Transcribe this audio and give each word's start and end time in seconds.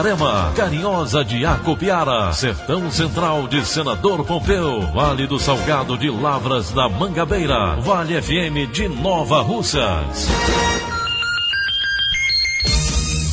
Itarema, 0.00 0.50
Carinhosa 0.56 1.22
de 1.22 1.44
Acopiara, 1.44 2.32
Sertão 2.32 2.90
Central 2.90 3.46
de 3.46 3.62
Senador 3.66 4.24
Pompeu, 4.24 4.80
Vale 4.94 5.26
do 5.26 5.38
Salgado 5.38 5.98
de 5.98 6.08
Lavras 6.08 6.70
da 6.70 6.88
Mangabeira, 6.88 7.76
Vale 7.76 8.20
FM 8.22 8.72
de 8.72 8.88
Nova 8.88 9.42
Russas. 9.42 10.26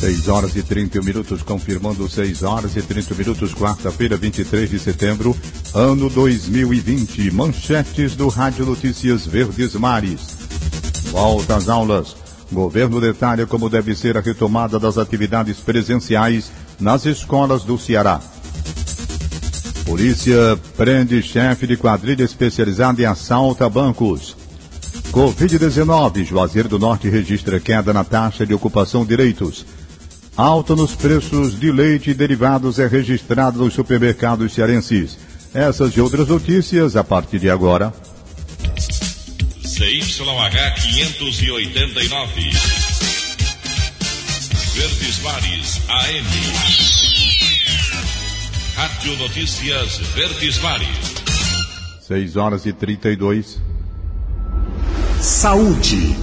6 0.00 0.28
horas 0.28 0.56
e 0.56 0.62
31 0.62 1.02
minutos, 1.02 1.42
confirmando 1.42 2.06
6 2.06 2.42
horas 2.42 2.76
e 2.76 2.82
30 2.82 3.14
minutos, 3.14 3.54
quarta-feira, 3.54 4.18
23 4.18 4.68
de 4.68 4.78
setembro, 4.78 5.34
ano 5.74 6.10
2020. 6.10 7.30
Manchetes 7.30 8.14
do 8.14 8.28
Rádio 8.28 8.66
Notícias 8.66 9.26
Verdes 9.26 9.72
Mares. 9.74 10.36
Volta 11.12 11.56
às 11.56 11.70
aulas. 11.70 12.27
Governo 12.50 13.00
detalha 13.00 13.46
como 13.46 13.68
deve 13.68 13.94
ser 13.94 14.16
a 14.16 14.20
retomada 14.20 14.78
das 14.78 14.96
atividades 14.96 15.58
presenciais 15.58 16.50
nas 16.80 17.04
escolas 17.04 17.62
do 17.62 17.78
Ceará. 17.78 18.20
Polícia 19.84 20.58
prende 20.76 21.22
chefe 21.22 21.66
de 21.66 21.76
quadrilha 21.76 22.24
especializada 22.24 23.02
em 23.02 23.04
assalto 23.04 23.64
a 23.64 23.68
bancos. 23.68 24.36
Covid-19, 25.10 26.24
Juazeiro 26.24 26.68
do 26.68 26.78
Norte 26.78 27.08
registra 27.08 27.58
queda 27.58 27.92
na 27.92 28.04
taxa 28.04 28.46
de 28.46 28.52
ocupação 28.52 29.04
de 29.04 29.16
leitos. 29.16 29.64
Alta 30.36 30.76
nos 30.76 30.94
preços 30.94 31.58
de 31.58 31.72
leite 31.72 32.10
e 32.10 32.14
derivados 32.14 32.78
é 32.78 32.86
registrado 32.86 33.58
nos 33.58 33.74
supermercados 33.74 34.52
cearenses. 34.52 35.18
Essas 35.52 35.92
e 35.96 36.00
outras 36.00 36.28
notícias 36.28 36.94
a 36.94 37.02
partir 37.02 37.38
de 37.38 37.50
agora. 37.50 37.92
CYH 39.78 40.74
589. 40.74 42.50
Verdes 44.74 45.22
Mares 45.22 45.80
AM. 45.88 46.26
Rádio 48.74 49.16
Notícias 49.18 49.98
Verdes 50.16 50.58
Mares. 50.58 50.88
6 52.00 52.34
horas 52.34 52.66
e 52.66 52.72
32. 52.72 53.62
Saúde. 55.20 56.16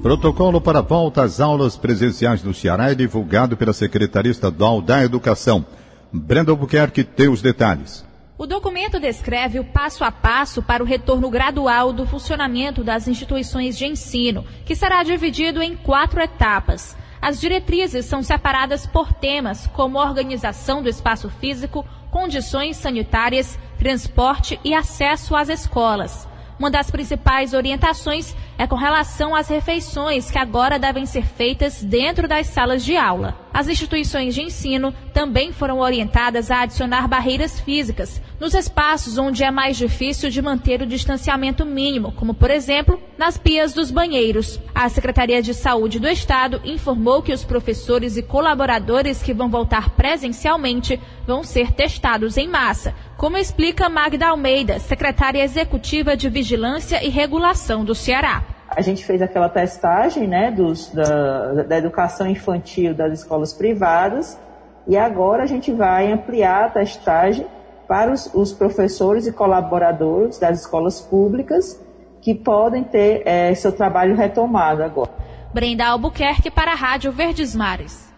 Protocolo 0.00 0.60
para 0.60 0.80
volta 0.80 1.24
às 1.24 1.40
aulas 1.40 1.76
presenciais 1.76 2.44
no 2.44 2.54
Ceará 2.54 2.92
é 2.92 2.94
divulgado 2.94 3.56
pela 3.56 3.72
Secretaria 3.72 4.30
Estadual 4.30 4.80
da 4.80 5.02
Educação. 5.02 5.66
Brenda 6.12 6.52
Albuquerque 6.52 7.02
tem 7.02 7.26
os 7.28 7.42
detalhes. 7.42 8.04
O 8.38 8.46
documento 8.46 8.98
descreve 8.98 9.60
o 9.60 9.64
passo 9.64 10.02
a 10.04 10.10
passo 10.10 10.62
para 10.62 10.82
o 10.82 10.86
retorno 10.86 11.28
gradual 11.28 11.92
do 11.92 12.06
funcionamento 12.06 12.82
das 12.82 13.06
instituições 13.06 13.76
de 13.76 13.84
ensino, 13.84 14.44
que 14.64 14.74
será 14.74 15.02
dividido 15.02 15.62
em 15.62 15.76
quatro 15.76 16.20
etapas. 16.20 16.96
As 17.20 17.38
diretrizes 17.38 18.06
são 18.06 18.22
separadas 18.22 18.86
por 18.86 19.12
temas, 19.12 19.66
como 19.68 19.98
organização 19.98 20.82
do 20.82 20.88
espaço 20.88 21.28
físico, 21.28 21.86
condições 22.10 22.78
sanitárias, 22.78 23.58
transporte 23.78 24.58
e 24.64 24.74
acesso 24.74 25.36
às 25.36 25.48
escolas. 25.48 26.26
Uma 26.58 26.70
das 26.70 26.90
principais 26.90 27.52
orientações 27.54 28.34
é 28.56 28.66
com 28.66 28.76
relação 28.76 29.34
às 29.36 29.48
refeições 29.48 30.30
que 30.30 30.38
agora 30.38 30.78
devem 30.78 31.06
ser 31.06 31.26
feitas 31.26 31.82
dentro 31.82 32.26
das 32.26 32.46
salas 32.48 32.84
de 32.84 32.96
aula. 32.96 33.41
As 33.52 33.68
instituições 33.68 34.34
de 34.34 34.40
ensino 34.40 34.94
também 35.12 35.52
foram 35.52 35.78
orientadas 35.78 36.50
a 36.50 36.62
adicionar 36.62 37.06
barreiras 37.06 37.60
físicas 37.60 38.20
nos 38.40 38.54
espaços 38.54 39.18
onde 39.18 39.44
é 39.44 39.50
mais 39.50 39.76
difícil 39.76 40.30
de 40.30 40.40
manter 40.40 40.80
o 40.80 40.86
distanciamento 40.86 41.64
mínimo, 41.64 42.12
como 42.12 42.32
por 42.32 42.50
exemplo 42.50 43.00
nas 43.18 43.36
pias 43.36 43.74
dos 43.74 43.90
banheiros. 43.90 44.58
A 44.74 44.88
Secretaria 44.88 45.42
de 45.42 45.52
Saúde 45.52 46.00
do 46.00 46.08
Estado 46.08 46.60
informou 46.64 47.22
que 47.22 47.32
os 47.32 47.44
professores 47.44 48.16
e 48.16 48.22
colaboradores 48.22 49.22
que 49.22 49.34
vão 49.34 49.50
voltar 49.50 49.90
presencialmente 49.90 50.98
vão 51.26 51.44
ser 51.44 51.72
testados 51.72 52.36
em 52.36 52.48
massa, 52.48 52.94
como 53.16 53.36
explica 53.36 53.88
Magda 53.88 54.28
Almeida, 54.28 54.78
secretária 54.78 55.44
executiva 55.44 56.16
de 56.16 56.28
Vigilância 56.28 57.04
e 57.04 57.10
Regulação 57.10 57.84
do 57.84 57.94
Ceará 57.94 58.51
a 58.76 58.80
gente 58.80 59.04
fez 59.04 59.20
aquela 59.20 59.48
testagem 59.48 60.26
né, 60.26 60.50
dos, 60.50 60.88
da, 60.88 61.62
da 61.62 61.78
educação 61.78 62.26
infantil 62.26 62.94
das 62.94 63.20
escolas 63.20 63.52
privadas 63.52 64.38
e 64.86 64.96
agora 64.96 65.42
a 65.42 65.46
gente 65.46 65.72
vai 65.72 66.10
ampliar 66.10 66.64
a 66.64 66.70
testagem 66.70 67.46
para 67.86 68.12
os, 68.12 68.30
os 68.32 68.52
professores 68.52 69.26
e 69.26 69.32
colaboradores 69.32 70.38
das 70.38 70.60
escolas 70.60 71.00
públicas 71.00 71.80
que 72.20 72.34
podem 72.34 72.84
ter 72.84 73.22
é, 73.26 73.54
seu 73.54 73.72
trabalho 73.72 74.16
retomado 74.16 74.82
agora. 74.82 75.10
Brenda 75.52 75.86
Albuquerque 75.86 76.50
para 76.50 76.72
a 76.72 76.76
Rádio 76.76 77.12
Verdes 77.12 77.54
Mares. 77.54 78.10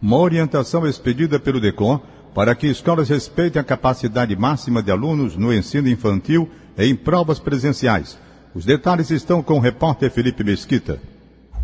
Uma 0.00 0.18
orientação 0.18 0.86
expedida 0.86 1.40
pelo 1.40 1.60
DECOM 1.60 1.98
para 2.34 2.54
que 2.54 2.66
escolas 2.66 3.08
respeitem 3.08 3.60
a 3.60 3.64
capacidade 3.64 4.36
máxima 4.36 4.82
de 4.82 4.90
alunos 4.90 5.36
no 5.36 5.52
ensino 5.52 5.88
infantil 5.88 6.48
em 6.78 6.94
provas 6.94 7.38
presenciais 7.38 8.18
os 8.56 8.64
detalhes 8.64 9.10
estão 9.10 9.42
com 9.42 9.58
o 9.58 9.60
repórter 9.60 10.10
Felipe 10.10 10.42
Mesquita. 10.42 10.98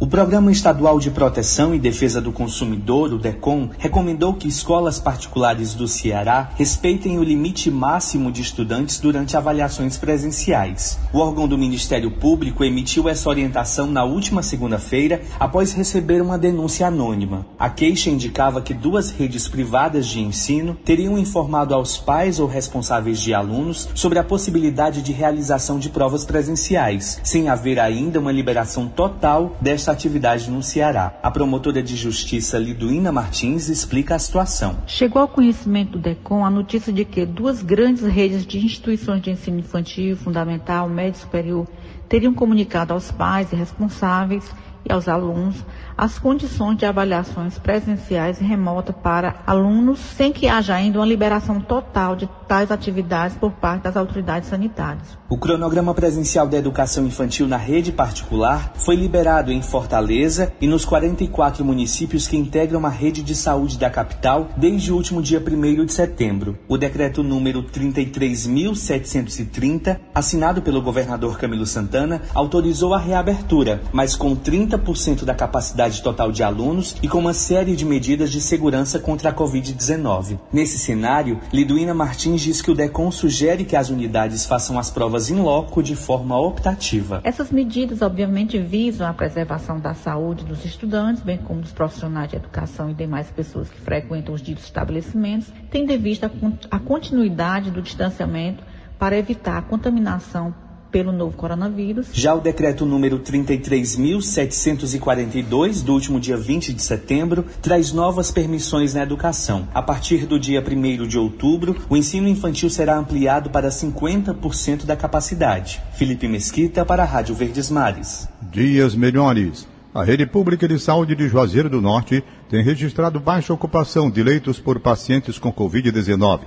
O 0.03 0.07
Programa 0.09 0.51
Estadual 0.51 0.99
de 0.99 1.13
Proteção 1.13 1.73
e 1.73 1.79
Defesa 1.79 2.21
do 2.21 2.33
Consumidor, 2.33 3.13
o 3.13 3.19
DECOM, 3.19 3.71
recomendou 3.79 4.35
que 4.35 4.49
escolas 4.49 4.99
particulares 4.99 5.75
do 5.75 5.87
Ceará 5.87 6.51
respeitem 6.57 7.21
o 7.21 7.23
limite 7.23 7.71
máximo 7.71 8.33
de 8.33 8.43
estudantes 8.43 8.99
durante 8.99 9.37
avaliações 9.37 9.97
presenciais. 9.97 10.99
O 11.13 11.21
órgão 11.21 11.47
do 11.47 11.57
Ministério 11.57 12.11
Público 12.11 12.65
emitiu 12.65 13.09
essa 13.09 13.29
orientação 13.29 13.87
na 13.87 14.03
última 14.03 14.43
segunda-feira 14.43 15.23
após 15.39 15.73
receber 15.73 16.21
uma 16.21 16.37
denúncia 16.37 16.89
anônima. 16.89 17.47
A 17.57 17.71
queixa 17.71 18.11
indicava 18.11 18.61
que 18.61 18.75
duas 18.75 19.09
redes 19.13 19.47
privadas 19.47 20.09
de 20.09 20.19
ensino 20.19 20.75
teriam 20.85 21.17
informado 21.17 21.75
aos 21.75 21.97
pais 21.97 22.41
ou 22.41 22.49
responsáveis 22.49 23.21
de 23.21 23.33
alunos 23.33 23.89
sobre 23.95 24.19
a 24.19 24.25
possibilidade 24.25 25.01
de 25.01 25.13
realização 25.13 25.79
de 25.79 25.91
provas 25.91 26.25
presenciais, 26.25 27.21
sem 27.23 27.49
haver 27.49 27.79
ainda 27.79 28.19
uma 28.19 28.33
liberação 28.33 28.89
total 28.89 29.57
desta 29.61 29.92
atividade 29.93 30.51
no 30.51 30.63
Ceará. 30.63 31.15
A 31.23 31.31
promotora 31.31 31.83
de 31.83 31.95
justiça 31.97 32.59
Liduína 32.59 33.13
Martins 33.13 33.69
explica 33.69 34.15
a 34.15 34.19
situação. 34.19 34.79
Chegou 34.87 35.23
ao 35.23 35.29
conhecimento 35.29 35.93
do 35.93 35.99
DECOM 35.99 36.45
a 36.45 36.51
notícia 36.51 36.93
de 36.93 37.05
que 37.05 37.25
duas 37.25 37.63
grandes 37.63 38.03
redes 38.03 38.47
de 38.47 38.59
instituições 38.59 39.23
de 39.23 39.31
ensino 39.31 39.61
infantil, 39.61 40.17
fundamental, 40.17 40.89
médio 40.89 41.19
e 41.19 41.21
superior 41.21 41.67
teriam 42.09 42.35
comunicado 42.35 42.93
aos 42.93 43.11
pais 43.11 43.53
e 43.53 43.57
responsáveis 43.57 44.45
e 44.85 44.93
aos 44.93 45.09
alunos 45.09 45.65
as 45.97 46.19
condições 46.19 46.77
de 46.77 46.85
avaliações 46.85 47.59
presenciais 47.59 48.39
e 48.41 48.45
remota 48.45 48.93
para 48.93 49.37
alunos, 49.47 49.99
sem 49.99 50.33
que 50.33 50.49
haja 50.49 50.75
ainda 50.75 50.99
uma 50.99 51.07
liberação 51.07 51.61
total 51.61 52.17
de 52.17 52.29
tais 52.49 52.71
atividades 52.71 53.37
por 53.37 53.53
parte 53.53 53.83
das 53.83 53.97
autoridades 53.97 54.49
sanitárias. 54.49 55.19
O 55.29 55.39
cronograma 55.39 55.95
presencial 55.95 56.45
da 56.47 56.59
educação 56.59 57.07
infantil 57.07 57.47
na 57.47 57.57
rede 57.57 57.93
particular 57.93 58.73
foi 58.75 58.97
liberado 58.97 59.53
em 59.53 59.63
Fortaleza 59.63 60.53
e 60.61 60.67
nos 60.67 60.85
44 60.85 61.65
municípios 61.65 62.27
que 62.27 62.37
integram 62.37 62.85
a 62.85 62.91
rede 62.91 63.23
de 63.23 63.35
saúde 63.35 63.79
da 63.79 63.89
capital 63.89 64.49
desde 64.57 64.93
o 64.93 64.97
último 64.97 65.23
dia 65.23 65.41
1 65.41 65.87
de 65.87 65.93
setembro. 65.93 66.59
O 66.69 66.77
decreto 66.77 67.23
número 67.23 67.63
33.730, 67.63 70.01
assinado 70.15 70.61
pelo 70.61 70.83
governador 70.83 71.39
Camilo 71.39 71.67
Santana, 71.67 72.21
autorizou 72.35 72.93
a 72.95 72.99
reabertura, 72.99 73.81
mas 73.93 74.17
com 74.17 74.37
30 74.37 74.63
30% 74.63 75.25
da 75.25 75.35
capacidade 75.35 75.92
total 76.01 76.31
de 76.31 76.43
alunos 76.43 76.97
e 77.03 77.09
com 77.09 77.19
uma 77.19 77.35
série 77.35 77.75
de 77.75 77.85
medidas 77.85 78.31
de 78.31 78.41
segurança 78.41 78.99
contra 78.99 79.31
a 79.31 79.35
Covid-19. 79.35 80.39
Nesse 80.53 80.79
cenário, 80.79 81.41
Liduína 81.53 81.93
Martins 81.93 82.41
diz 82.41 82.63
que 82.63 82.71
o 82.71 82.75
DECOM 82.75 83.11
sugere 83.11 83.65
que 83.65 83.77
as 83.77 83.91
unidades 83.91 84.47
façam 84.47 84.79
as 84.79 84.91
provas 84.91 85.31
em 85.31 85.41
loco 85.41 85.83
de 85.83 85.97
forma 85.97 86.39
optativa. 86.39 87.21
Essas 87.25 87.51
medidas, 87.51 88.03
obviamente, 88.03 88.59
visam 88.59 89.09
a 89.09 89.13
preservação 89.13 89.81
da 89.81 89.95
saúde 89.95 90.45
dos 90.45 90.65
estudantes, 90.65 91.23
bem 91.23 91.39
como 91.39 91.61
dos 91.61 91.73
profissionais 91.73 92.31
de 92.31 92.37
educação 92.37 92.91
e 92.91 92.95
demais 92.95 93.31
pessoas 93.31 93.69
que 93.69 93.81
frequentam 93.81 94.35
os 94.35 94.41
ditos 94.41 94.65
estabelecimentos, 94.65 95.49
tendo 95.71 95.91
em 95.91 95.99
vista 95.99 96.31
a 96.71 96.79
continuidade 96.79 97.71
do 97.71 97.83
distanciamento 97.83 98.63
para 98.99 99.19
evitar 99.19 99.59
a 99.59 99.63
contaminação 99.63 100.55
pelo 100.93 101.11
novo 101.11 101.37
coronavírus. 101.37 102.07
Já 102.13 102.33
o 102.35 102.41
decreto 102.41 102.85
número 102.85 103.19
33.742, 103.19 105.83
do 105.83 105.95
último 105.95 106.21
dia 106.21 106.37
20 106.37 106.75
de 106.75 106.83
setembro, 106.83 107.47
traz 107.63 107.91
novas 107.93 108.31
permissões 108.31 108.93
na 108.93 109.03
educação. 109.03 109.67
A 109.73 109.81
partir 109.83 110.27
do 110.27 110.39
dia 110.39 110.63
1 110.63 111.09
de 111.09 111.19
outubro, 111.19 111.75
o 111.89 111.97
ensino 111.97 112.29
infantil 112.29 112.69
será 112.69 112.99
ampliado 112.99 113.49
para 113.49 113.71
50% 113.71 114.85
da 114.85 114.95
capacidade. 114.95 115.81
Felipe 115.95 116.29
Mesquita 116.29 116.85
para 116.85 117.03
a 117.03 117.07
Rádio 117.07 117.35
Verdes 117.35 117.71
Mares. 117.71 118.29
Dias 118.51 118.95
melhores. 118.95 119.67
A 119.95 120.05
rede 120.05 120.27
pública 120.27 120.69
de 120.69 120.79
saúde 120.79 121.15
de 121.15 121.29
Juazeiro 121.29 121.69
do 121.69 121.79
Norte 121.81 122.25
tem 122.49 122.63
registrado 122.63 123.21
baixa 123.21 123.53
ocupação 123.53 124.11
de 124.11 124.23
leitos 124.23 124.59
por 124.59 124.81
pacientes 124.81 125.39
com 125.39 125.53
Covid-19. 125.53 126.41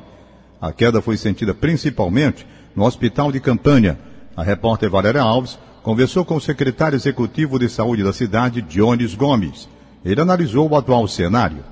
A 0.60 0.72
queda 0.72 1.00
foi 1.02 1.18
sentida 1.18 1.54
principalmente 1.54 2.48
no 2.76 2.86
hospital 2.86 3.32
de 3.32 3.40
campanha. 3.40 4.00
A 4.36 4.44
repórter 4.44 4.90
Valéria 4.90 5.22
Alves 5.22 5.58
conversou 5.82 6.26
com 6.26 6.36
o 6.36 6.42
secretário 6.42 6.96
executivo 6.96 7.58
de 7.58 7.70
saúde 7.70 8.04
da 8.04 8.12
cidade, 8.12 8.62
Dionis 8.62 9.16
Gomes. 9.16 9.70
Ele 10.04 10.20
analisou 10.20 10.70
o 10.70 10.76
atual 10.76 11.08
cenário. 11.08 11.64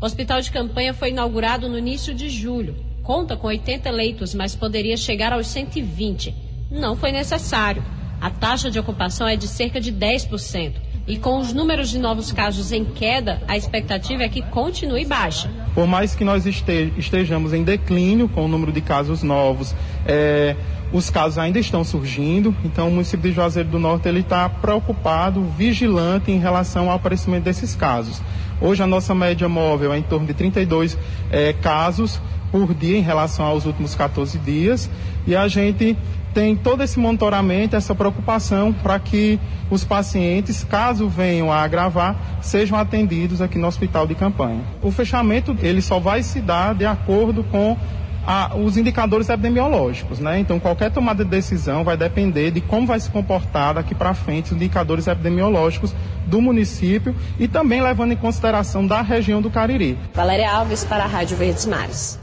O 0.00 0.04
hospital 0.04 0.40
de 0.40 0.50
campanha 0.50 0.94
foi 0.94 1.10
inaugurado 1.10 1.68
no 1.68 1.78
início 1.78 2.14
de 2.14 2.28
julho. 2.28 2.76
Conta 3.02 3.36
com 3.36 3.48
80 3.48 3.90
leitos, 3.90 4.34
mas 4.34 4.54
poderia 4.54 4.96
chegar 4.96 5.32
aos 5.32 5.46
120. 5.48 6.34
Não 6.70 6.94
foi 6.94 7.10
necessário. 7.10 7.82
A 8.20 8.30
taxa 8.30 8.70
de 8.70 8.78
ocupação 8.78 9.26
é 9.26 9.34
de 9.34 9.48
cerca 9.48 9.80
de 9.80 9.92
10%. 9.92 10.74
E 11.08 11.16
com 11.16 11.38
os 11.38 11.52
números 11.52 11.88
de 11.88 11.98
novos 11.98 12.32
casos 12.32 12.72
em 12.72 12.84
queda, 12.84 13.40
a 13.46 13.56
expectativa 13.56 14.24
é 14.24 14.28
que 14.28 14.42
continue 14.42 15.04
baixa. 15.04 15.48
Por 15.72 15.86
mais 15.86 16.14
que 16.14 16.24
nós 16.24 16.44
estejamos 16.46 17.52
em 17.52 17.62
declínio 17.62 18.28
com 18.28 18.44
o 18.44 18.48
número 18.48 18.72
de 18.72 18.80
casos 18.80 19.22
novos, 19.22 19.72
é, 20.04 20.56
os 20.92 21.10
casos 21.10 21.38
ainda 21.38 21.58
estão 21.58 21.82
surgindo, 21.82 22.54
então 22.64 22.88
o 22.88 22.90
município 22.90 23.28
de 23.28 23.34
Juazeiro 23.34 23.68
do 23.68 23.78
Norte 23.78 24.08
ele 24.08 24.20
está 24.20 24.48
preocupado, 24.48 25.42
vigilante 25.42 26.30
em 26.30 26.38
relação 26.38 26.88
ao 26.90 26.96
aparecimento 26.96 27.44
desses 27.44 27.74
casos. 27.74 28.22
Hoje 28.60 28.82
a 28.82 28.86
nossa 28.86 29.14
média 29.14 29.48
móvel 29.48 29.92
é 29.92 29.98
em 29.98 30.02
torno 30.02 30.26
de 30.26 30.34
32 30.34 30.96
é, 31.30 31.52
casos 31.52 32.20
por 32.50 32.72
dia 32.72 32.96
em 32.96 33.02
relação 33.02 33.44
aos 33.44 33.66
últimos 33.66 33.94
14 33.94 34.38
dias 34.38 34.88
e 35.26 35.34
a 35.34 35.48
gente 35.48 35.96
tem 36.32 36.54
todo 36.54 36.82
esse 36.82 36.98
monitoramento, 36.98 37.76
essa 37.76 37.94
preocupação 37.94 38.70
para 38.70 38.98
que 38.98 39.40
os 39.70 39.84
pacientes, 39.84 40.62
caso 40.64 41.08
venham 41.08 41.50
a 41.50 41.62
agravar, 41.62 42.38
sejam 42.42 42.78
atendidos 42.78 43.40
aqui 43.40 43.58
no 43.58 43.66
hospital 43.66 44.06
de 44.06 44.14
campanha. 44.14 44.60
O 44.82 44.90
fechamento 44.90 45.56
ele 45.62 45.80
só 45.80 45.98
vai 45.98 46.22
se 46.22 46.40
dar 46.40 46.74
de 46.74 46.84
acordo 46.84 47.42
com 47.44 47.76
a, 48.26 48.56
os 48.56 48.76
indicadores 48.76 49.28
epidemiológicos, 49.28 50.18
né? 50.18 50.40
Então 50.40 50.58
qualquer 50.58 50.90
tomada 50.90 51.24
de 51.24 51.30
decisão 51.30 51.84
vai 51.84 51.96
depender 51.96 52.50
de 52.50 52.60
como 52.60 52.84
vai 52.86 52.98
se 52.98 53.08
comportar 53.08 53.74
daqui 53.74 53.94
para 53.94 54.12
frente 54.14 54.46
os 54.46 54.52
indicadores 54.52 55.06
epidemiológicos 55.06 55.94
do 56.26 56.42
município 56.42 57.14
e 57.38 57.46
também 57.46 57.80
levando 57.80 58.10
em 58.12 58.16
consideração 58.16 58.84
da 58.86 59.00
região 59.00 59.40
do 59.40 59.50
Cariri. 59.50 59.96
Valéria 60.12 60.50
Alves 60.50 60.84
para 60.84 61.04
a 61.04 61.06
Rádio 61.06 61.36
Verdes 61.36 61.66
Mares. 61.66 62.18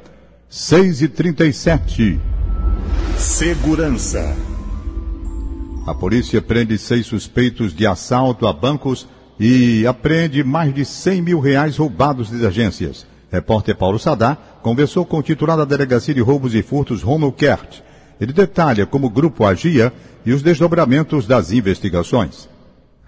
6 0.48 1.02
e 1.02 1.10
37. 1.10 2.20
Segurança. 3.18 4.49
A 5.86 5.94
polícia 5.94 6.42
prende 6.42 6.78
seis 6.78 7.06
suspeitos 7.06 7.74
de 7.74 7.88
assalto 7.88 8.46
a 8.46 8.54
bancos 8.54 9.08
e 9.40 9.88
apreende 9.88 10.44
mais 10.44 10.74
de 10.74 10.86
100 10.86 11.22
mil 11.22 11.40
reais 11.40 11.78
roubados 11.78 12.30
de 12.30 12.46
agências. 12.46 13.08
Repórter 13.32 13.76
Paulo 13.76 13.98
Sadá 13.98 14.38
conversou 14.62 15.06
com 15.06 15.20
o 15.20 15.24
titular 15.24 15.58
da 15.58 15.66
Delegacia 15.66 16.14
de 16.14 16.22
Roubos 16.22 16.54
e 16.54 16.62
Furtos, 16.62 17.02
Romulo 17.02 17.32
Kert. 17.32 17.82
Ele 18.20 18.34
detalha 18.34 18.86
como 18.86 19.08
o 19.08 19.10
grupo 19.10 19.46
agia 19.46 19.94
e 20.26 20.34
os 20.34 20.42
desdobramentos 20.42 21.26
das 21.26 21.52
investigações. 21.52 22.50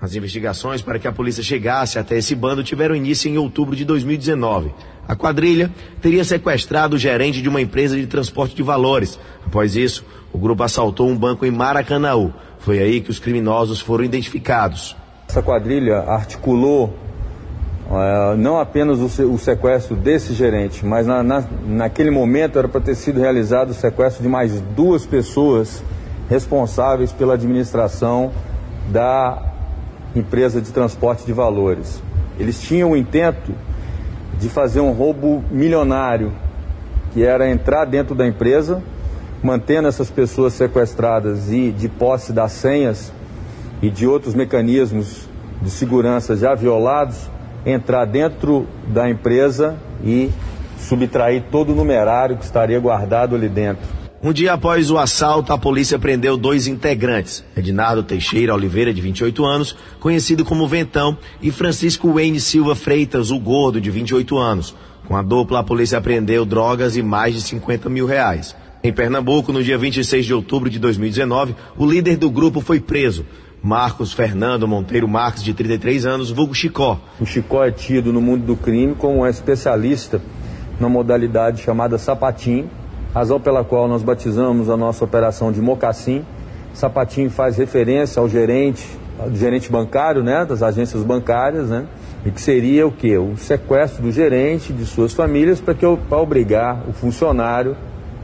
As 0.01 0.15
investigações 0.15 0.81
para 0.81 0.97
que 0.97 1.07
a 1.07 1.11
polícia 1.11 1.43
chegasse 1.43 1.99
até 1.99 2.17
esse 2.17 2.33
bando 2.33 2.63
tiveram 2.63 2.95
início 2.95 3.29
em 3.29 3.37
outubro 3.37 3.75
de 3.75 3.85
2019. 3.85 4.71
A 5.07 5.15
quadrilha 5.15 5.71
teria 6.01 6.23
sequestrado 6.23 6.95
o 6.95 6.99
gerente 6.99 7.41
de 7.41 7.49
uma 7.49 7.61
empresa 7.61 7.95
de 7.95 8.07
transporte 8.07 8.55
de 8.55 8.63
valores. 8.63 9.19
Após 9.45 9.75
isso, 9.75 10.03
o 10.33 10.39
grupo 10.39 10.63
assaltou 10.63 11.07
um 11.09 11.15
banco 11.15 11.45
em 11.45 11.51
Maracanaú. 11.51 12.33
Foi 12.61 12.79
aí 12.79 13.01
que 13.01 13.09
os 13.09 13.17
criminosos 13.17 13.81
foram 13.81 14.03
identificados. 14.03 14.95
Essa 15.27 15.41
quadrilha 15.41 15.97
articulou 15.99 16.93
uh, 17.89 18.37
não 18.37 18.59
apenas 18.59 18.99
o, 18.99 19.33
o, 19.33 19.37
sequestro 19.39 19.95
desse 19.95 20.33
gerente, 20.35 20.85
mas 20.85 21.07
na, 21.07 21.23
na, 21.23 21.43
naquele 21.65 22.11
momento 22.11 22.59
era 22.59 22.67
para 22.67 22.79
ter 22.79 22.93
sido 22.93 23.19
realizado 23.19 23.71
o 23.71 23.73
sequestro 23.73 24.21
de 24.21 24.29
mais 24.29 24.61
duas 24.75 25.07
pessoas 25.07 25.83
responsáveis 26.29 27.11
pela 27.11 27.33
administração 27.33 28.31
da 28.91 29.41
empresa 30.15 30.61
de 30.61 30.71
transporte 30.71 31.25
de 31.25 31.33
valores. 31.33 31.99
Eles 32.39 32.61
tinham 32.61 32.91
o 32.91 32.95
intento 32.95 33.55
de 34.39 34.49
fazer 34.49 34.81
um 34.81 34.91
roubo 34.91 35.43
milionário, 35.49 36.31
que 37.11 37.23
era 37.23 37.49
entrar 37.49 37.85
dentro 37.85 38.13
da 38.13 38.27
empresa, 38.27 38.83
mantendo 39.43 39.87
essas 39.87 40.09
pessoas 40.09 40.53
sequestradas 40.53 41.51
e 41.51 41.71
de 41.71 41.89
posse 41.89 42.31
das 42.31 42.51
senhas 42.51 43.11
e 43.81 43.89
de 43.89 44.05
outros 44.05 44.35
mecanismos 44.35 45.27
de 45.61 45.69
segurança 45.69 46.35
já 46.35 46.55
violados, 46.55 47.29
entrar 47.65 48.05
dentro 48.05 48.67
da 48.87 49.09
empresa 49.09 49.77
e 50.03 50.29
subtrair 50.79 51.43
todo 51.51 51.71
o 51.71 51.75
numerário 51.75 52.37
que 52.37 52.43
estaria 52.43 52.79
guardado 52.79 53.35
ali 53.35 53.47
dentro. 53.47 54.01
Um 54.23 54.31
dia 54.31 54.53
após 54.53 54.91
o 54.91 54.99
assalto, 54.99 55.51
a 55.51 55.57
polícia 55.57 55.97
prendeu 55.97 56.37
dois 56.37 56.67
integrantes, 56.67 57.43
Ednardo 57.57 58.03
Teixeira 58.03 58.53
Oliveira, 58.53 58.93
de 58.93 59.01
28 59.01 59.43
anos, 59.43 59.75
conhecido 59.99 60.45
como 60.45 60.67
Ventão, 60.67 61.17
e 61.41 61.49
Francisco 61.49 62.13
Wayne 62.13 62.39
Silva 62.39 62.75
Freitas, 62.75 63.31
o 63.31 63.39
Gordo, 63.39 63.81
de 63.81 63.89
28 63.89 64.37
anos. 64.37 64.75
Com 65.07 65.17
a 65.17 65.23
dupla, 65.23 65.59
a 65.59 65.63
polícia 65.63 65.97
apreendeu 65.97 66.45
drogas 66.45 66.95
e 66.95 67.01
mais 67.01 67.33
de 67.33 67.41
50 67.41 67.89
mil 67.89 68.05
reais. 68.05 68.55
Em 68.83 68.91
Pernambuco, 68.91 69.53
no 69.53 69.63
dia 69.63 69.77
26 69.77 70.25
de 70.25 70.33
outubro 70.33 70.67
de 70.67 70.79
2019, 70.79 71.55
o 71.77 71.85
líder 71.85 72.17
do 72.17 72.31
grupo 72.31 72.61
foi 72.61 72.79
preso. 72.79 73.23
Marcos 73.61 74.11
Fernando 74.11 74.67
Monteiro 74.67 75.07
Marques, 75.07 75.43
de 75.43 75.53
33 75.53 76.07
anos, 76.07 76.31
vulgo 76.31 76.55
Chicó. 76.55 76.99
O 77.19 77.25
Chicó 77.25 77.63
é 77.63 77.69
tido 77.69 78.11
no 78.11 78.19
mundo 78.19 78.43
do 78.43 78.55
crime 78.55 78.95
como 78.95 79.19
um 79.19 79.27
especialista 79.27 80.19
na 80.79 80.89
modalidade 80.89 81.61
chamada 81.61 81.99
sapatinho, 81.99 82.67
razão 83.13 83.39
pela 83.39 83.63
qual 83.63 83.87
nós 83.87 84.01
batizamos 84.01 84.67
a 84.67 84.75
nossa 84.75 85.05
operação 85.05 85.51
de 85.51 85.61
Mocassim. 85.61 86.25
Sapatinho 86.73 87.29
faz 87.29 87.57
referência 87.57 88.19
ao 88.19 88.27
gerente, 88.27 88.83
ao 89.19 89.31
gerente 89.31 89.71
bancário, 89.71 90.23
né, 90.23 90.43
das 90.43 90.63
agências 90.63 91.03
bancárias, 91.03 91.69
né, 91.69 91.85
e 92.25 92.31
que 92.31 92.41
seria 92.41 92.87
o 92.87 92.91
que? 92.91 93.15
O 93.15 93.37
sequestro 93.37 94.01
do 94.01 94.11
gerente 94.11 94.73
de 94.73 94.87
suas 94.87 95.13
famílias 95.13 95.59
para 95.59 95.75
que 95.75 95.85
para 96.09 96.17
obrigar 96.17 96.83
o 96.89 96.93
funcionário 96.93 97.77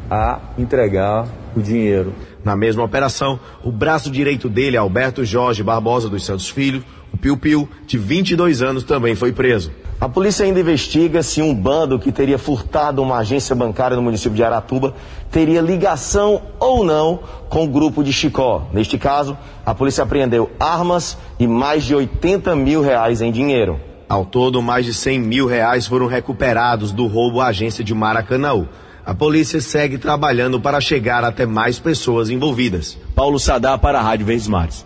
a 0.09 0.39
entregar 0.57 1.27
o 1.55 1.61
dinheiro. 1.61 2.13
Na 2.43 2.55
mesma 2.55 2.83
operação, 2.83 3.39
o 3.63 3.71
braço 3.71 4.09
direito 4.09 4.47
dele, 4.47 4.77
Alberto 4.77 5.25
Jorge 5.25 5.63
Barbosa 5.63 6.09
dos 6.09 6.25
Santos 6.25 6.49
Filho, 6.49 6.83
o 7.13 7.17
Piu 7.17 7.37
Piu, 7.37 7.67
de 7.85 7.97
22 7.97 8.61
anos, 8.61 8.83
também 8.83 9.15
foi 9.15 9.31
preso. 9.31 9.71
A 9.99 10.07
polícia 10.07 10.45
ainda 10.45 10.59
investiga 10.59 11.23
se 11.23 11.41
um 11.41 11.55
bando 11.55 11.97
que 11.97 12.11
teria 12.11 12.37
furtado 12.37 13.01
uma 13.01 13.17
agência 13.17 13.55
bancária 13.55 13.97
no 13.97 14.03
município 14.03 14.35
de 14.35 14.43
Aratuba 14.43 14.93
teria 15.31 15.59
ligação 15.59 16.39
ou 16.59 16.85
não 16.85 17.19
com 17.49 17.63
o 17.63 17.67
grupo 17.67 18.03
de 18.03 18.13
Chicó. 18.13 18.67
Neste 18.71 18.99
caso, 18.99 19.35
a 19.65 19.73
polícia 19.73 20.03
apreendeu 20.03 20.51
armas 20.59 21.17
e 21.39 21.47
mais 21.47 21.83
de 21.83 21.95
80 21.95 22.55
mil 22.55 22.81
reais 22.81 23.21
em 23.21 23.31
dinheiro. 23.31 23.79
Ao 24.07 24.23
todo, 24.23 24.61
mais 24.61 24.85
de 24.85 24.93
100 24.93 25.19
mil 25.19 25.47
reais 25.47 25.87
foram 25.87 26.05
recuperados 26.05 26.91
do 26.91 27.07
roubo 27.07 27.41
à 27.41 27.47
agência 27.47 27.83
de 27.83 27.95
Maracanaú. 27.95 28.67
A 29.07 29.15
polícia 29.15 29.61
segue 29.61 29.97
trabalhando 29.97 30.59
para 30.59 30.81
chegar 30.81 31.23
até 31.23 31.45
mais 31.45 31.79
pessoas 31.79 32.29
envolvidas. 32.29 32.97
Paulo 33.15 33.39
Sadá 33.39 33.77
para 33.77 33.99
a 33.99 34.01
Rádio 34.01 34.25
Verdes 34.25 34.49
Mares. 34.49 34.85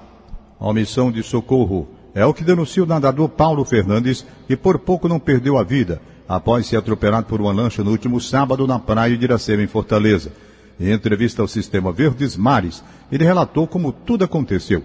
A 0.59 0.71
missão 0.71 1.11
de 1.11 1.23
socorro 1.23 1.87
é 2.13 2.23
o 2.23 2.31
que 2.31 2.43
denuncia 2.43 2.83
o 2.83 2.85
nadador 2.85 3.29
Paulo 3.29 3.65
Fernandes, 3.65 4.23
que 4.47 4.55
por 4.55 4.77
pouco 4.77 5.07
não 5.07 5.19
perdeu 5.19 5.57
a 5.57 5.63
vida 5.63 5.99
após 6.29 6.67
ser 6.67 6.77
atropelado 6.77 7.25
por 7.25 7.41
uma 7.41 7.51
lancha 7.51 7.83
no 7.83 7.89
último 7.89 8.21
sábado 8.21 8.67
na 8.67 8.77
praia 8.77 9.17
de 9.17 9.23
Iracema, 9.23 9.63
em 9.63 9.67
Fortaleza. 9.67 10.31
Em 10.79 10.91
entrevista 10.91 11.41
ao 11.41 11.47
Sistema 11.47 11.91
Verdes 11.91 12.37
Mares, 12.37 12.83
ele 13.11 13.25
relatou 13.25 13.65
como 13.65 13.91
tudo 13.91 14.23
aconteceu. 14.23 14.83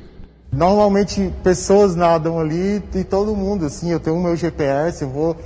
Normalmente 0.51 1.31
pessoas 1.45 1.95
nadam 1.95 2.41
ali 2.41 2.83
e 2.95 3.05
todo 3.05 3.37
mundo, 3.37 3.67
assim, 3.67 3.91
eu 3.91 4.01
tenho 4.01 4.17
o 4.17 4.23
meu 4.23 4.35
GPS, 4.35 5.03
eu 5.03 5.11
vou 5.11 5.37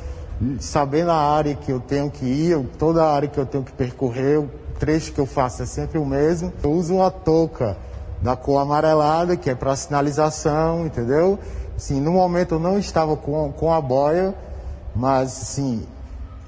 sabendo 0.59 1.11
a 1.11 1.17
área 1.17 1.55
que 1.55 1.71
eu 1.71 1.81
tenho 1.81 2.11
que 2.11 2.25
ir, 2.25 2.59
toda 2.79 3.05
a 3.05 3.13
área 3.13 3.29
que 3.29 3.39
eu 3.39 3.47
tenho 3.47 3.63
que 3.63 3.73
percorrer, 3.73 4.39
o 4.39 4.51
trecho 4.79 5.13
que 5.13 5.21
eu 5.21 5.27
faço 5.27 5.63
é 5.63 5.67
sempre 5.67 5.99
o 5.99 6.07
mesmo. 6.07 6.53
Eu 6.63 6.73
uso 6.73 6.95
uma 6.95 7.11
touca 7.11 7.77
da 8.23 8.37
cor 8.37 8.59
amarelada, 8.59 9.37
que 9.37 9.51
é 9.51 9.55
para 9.55 9.77
sinalização, 9.77 10.87
entendeu? 10.87 11.39
Sim, 11.77 12.01
no 12.01 12.13
momento 12.13 12.55
eu 12.55 12.59
não 12.59 12.79
estava 12.79 13.17
com, 13.17 13.53
com 13.53 13.73
a 13.73 13.81
boia, 13.81 14.35
mas 14.95 15.31
sim, 15.31 15.83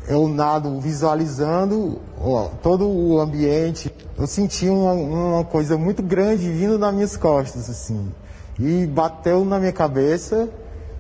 eu 0.08 0.26
nado 0.28 0.80
visualizando 0.80 2.00
ó, 2.20 2.49
todo 2.62 2.88
o 2.88 3.20
ambiente. 3.20 3.94
Eu 4.18 4.26
senti 4.26 4.68
uma, 4.68 4.92
uma 4.92 5.44
coisa 5.44 5.76
muito 5.76 6.02
grande 6.02 6.50
vindo 6.50 6.78
nas 6.78 6.94
minhas 6.94 7.16
costas, 7.16 7.68
assim. 7.68 8.11
E 8.58 8.87
bateu 8.87 9.44
na 9.44 9.58
minha 9.58 9.72
cabeça, 9.72 10.49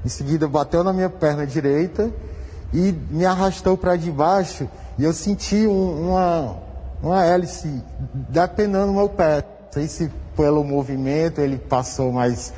em 0.04 0.08
seguida 0.08 0.48
bateu 0.48 0.82
na 0.84 0.92
minha 0.92 1.10
perna 1.10 1.46
direita 1.46 2.10
e 2.72 2.94
me 3.10 3.24
arrastou 3.24 3.76
para 3.76 3.96
debaixo 3.96 4.68
e 4.98 5.04
eu 5.04 5.12
senti 5.12 5.66
um, 5.66 6.08
uma, 6.08 6.56
uma 7.02 7.24
hélice 7.24 7.82
depenando 8.28 8.92
meu 8.92 9.08
pé. 9.08 9.36
Não 9.36 9.72
sei 9.72 9.88
se 9.88 10.10
pelo 10.36 10.64
movimento 10.64 11.40
ele 11.40 11.58
passou 11.58 12.12
mais 12.12 12.52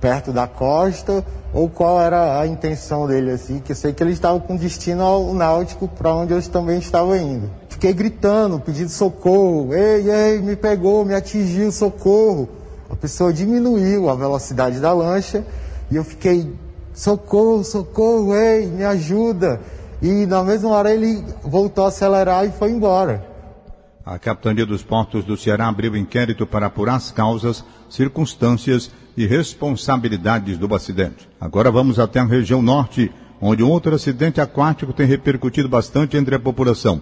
perto 0.00 0.32
da 0.32 0.46
costa 0.46 1.24
ou 1.52 1.68
qual 1.68 2.00
era 2.00 2.40
a 2.40 2.46
intenção 2.46 3.06
dele 3.06 3.30
assim, 3.30 3.58
que 3.58 3.72
eu 3.72 3.76
sei 3.76 3.92
que 3.92 4.02
ele 4.02 4.12
estava 4.12 4.38
com 4.38 4.56
destino 4.56 5.02
ao 5.02 5.34
náutico 5.34 5.88
para 5.88 6.14
onde 6.14 6.32
eu 6.32 6.42
também 6.42 6.78
estava 6.78 7.16
indo. 7.16 7.50
Fiquei 7.68 7.92
gritando, 7.92 8.60
pedindo 8.60 8.90
socorro, 8.90 9.74
ei, 9.74 10.10
ei, 10.10 10.40
me 10.40 10.56
pegou, 10.56 11.04
me 11.04 11.14
atingiu, 11.14 11.72
socorro. 11.72 12.48
A 12.90 12.96
pessoa 12.96 13.32
diminuiu 13.32 14.08
a 14.08 14.14
velocidade 14.14 14.78
da 14.80 14.92
lancha 14.92 15.44
e 15.90 15.96
eu 15.96 16.04
fiquei 16.04 16.52
socorro, 16.98 17.62
socorro, 17.62 18.34
ei, 18.34 18.66
me 18.66 18.84
ajuda. 18.84 19.60
E 20.02 20.26
na 20.26 20.42
mesma 20.42 20.70
hora 20.70 20.92
ele 20.92 21.24
voltou 21.44 21.84
a 21.84 21.88
acelerar 21.88 22.44
e 22.44 22.50
foi 22.50 22.72
embora. 22.72 23.24
A 24.04 24.18
Capitania 24.18 24.66
dos 24.66 24.82
Portos 24.82 25.24
do 25.24 25.36
Ceará 25.36 25.68
abriu 25.68 25.96
inquérito 25.96 26.46
para 26.46 26.66
apurar 26.66 26.96
as 26.96 27.10
causas, 27.12 27.64
circunstâncias 27.88 28.90
e 29.16 29.26
responsabilidades 29.26 30.58
do 30.58 30.74
acidente. 30.74 31.28
Agora 31.40 31.70
vamos 31.70 31.98
até 32.00 32.18
a 32.18 32.24
região 32.24 32.60
norte, 32.60 33.12
onde 33.40 33.62
um 33.62 33.70
outro 33.70 33.94
acidente 33.94 34.40
aquático 34.40 34.92
tem 34.92 35.06
repercutido 35.06 35.68
bastante 35.68 36.16
entre 36.16 36.34
a 36.34 36.40
população. 36.40 37.00